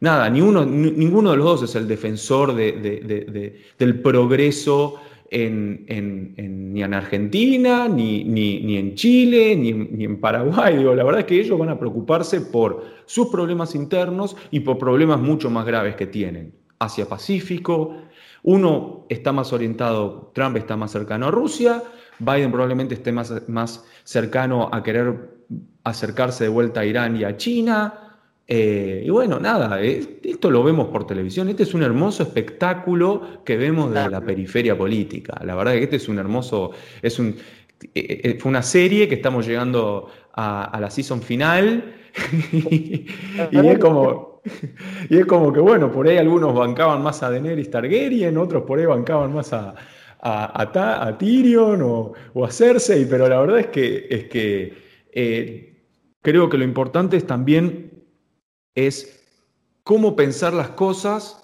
[0.00, 5.00] nada, ni uno, ninguno de los dos es el defensor del progreso
[5.30, 10.76] en, ni en Argentina, ni, ni, en Chile, ni, en Paraguay.
[10.76, 14.78] Digo, la verdad es que ellos van a preocuparse por sus problemas internos y por
[14.78, 16.54] problemas mucho más graves que tienen.
[16.78, 17.96] Asia-Pacífico,
[18.42, 21.82] uno está más orientado, Trump está más cercano a Rusia,
[22.18, 25.38] Biden probablemente esté más, más cercano a querer
[25.84, 28.07] acercarse de vuelta a Irán y a China.
[28.50, 33.44] Eh, y bueno, nada, eh, esto lo vemos por televisión, este es un hermoso espectáculo
[33.44, 35.38] que vemos desde la periferia política.
[35.44, 36.70] La verdad es que este es un hermoso,
[37.02, 37.36] es un,
[37.94, 41.94] eh, fue una serie que estamos llegando a, la season final
[42.52, 43.06] y,
[43.52, 44.40] es como,
[45.10, 48.78] y es como que, bueno, por ahí algunos bancaban más a Daenerys Targaryen, otros por
[48.78, 49.74] ahí bancaban más a,
[50.22, 52.14] a, Tyrion o,
[52.46, 54.88] a Cersei, pero la verdad es que, es que
[56.22, 57.87] creo que lo importante es también
[58.74, 59.26] es
[59.82, 61.42] cómo pensar las cosas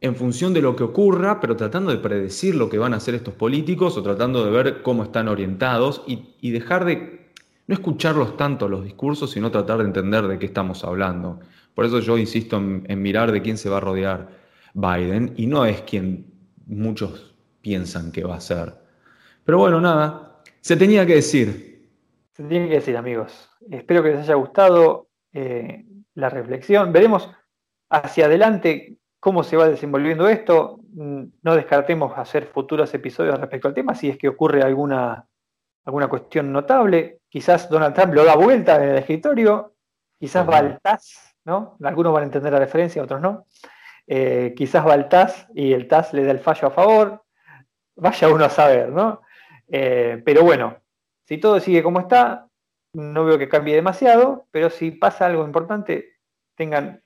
[0.00, 3.14] en función de lo que ocurra, pero tratando de predecir lo que van a hacer
[3.14, 7.30] estos políticos o tratando de ver cómo están orientados y, dejar de
[7.66, 11.40] no escucharlos tanto los discursos, sino tratar de entender de qué estamos hablando.
[11.74, 14.28] Por eso yo insisto en, en mirar de quién se va a rodear
[14.74, 16.26] Biden y no es quien
[16.66, 18.74] muchos piensan que va a ser.
[19.44, 21.88] Pero bueno, nada, se tenía que decir.
[22.32, 23.48] Se tiene que decir, amigos.
[23.70, 25.84] Espero que les haya gustado eh,
[26.14, 26.92] la reflexión.
[26.92, 27.30] Veremos
[27.90, 30.80] hacia adelante cómo se va desenvolviendo esto.
[30.92, 35.26] No descartemos hacer futuros episodios respecto al tema si es que ocurre alguna,
[35.84, 37.20] alguna cuestión notable.
[37.28, 39.74] Quizás Donald Trump lo da vuelta en el escritorio,
[40.18, 41.76] quizás va al TAS, ¿no?
[41.82, 43.46] Algunos van a entender la referencia, otros no.
[44.06, 47.24] Eh, quizás va al TAS y el TAS le da el fallo a favor.
[47.96, 49.22] Vaya uno a saber, ¿no?
[49.68, 50.76] Eh, pero bueno,
[51.26, 52.48] si todo sigue como está,
[52.94, 56.14] no veo que cambie demasiado, pero si pasa algo importante,
[56.56, 57.02] tengan,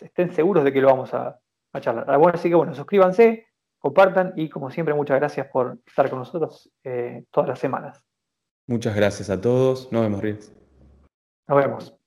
[0.00, 1.38] estén seguros de que lo vamos a,
[1.80, 2.04] charlar.
[2.08, 3.46] Ah, bueno, así que bueno, suscríbanse,
[3.78, 8.04] compartan y como siempre, muchas gracias por estar con nosotros eh, todas las semanas.
[8.66, 9.90] Muchas gracias a todos.
[9.90, 10.52] Nos vemos, Ríos.
[11.48, 12.01] Nos vemos.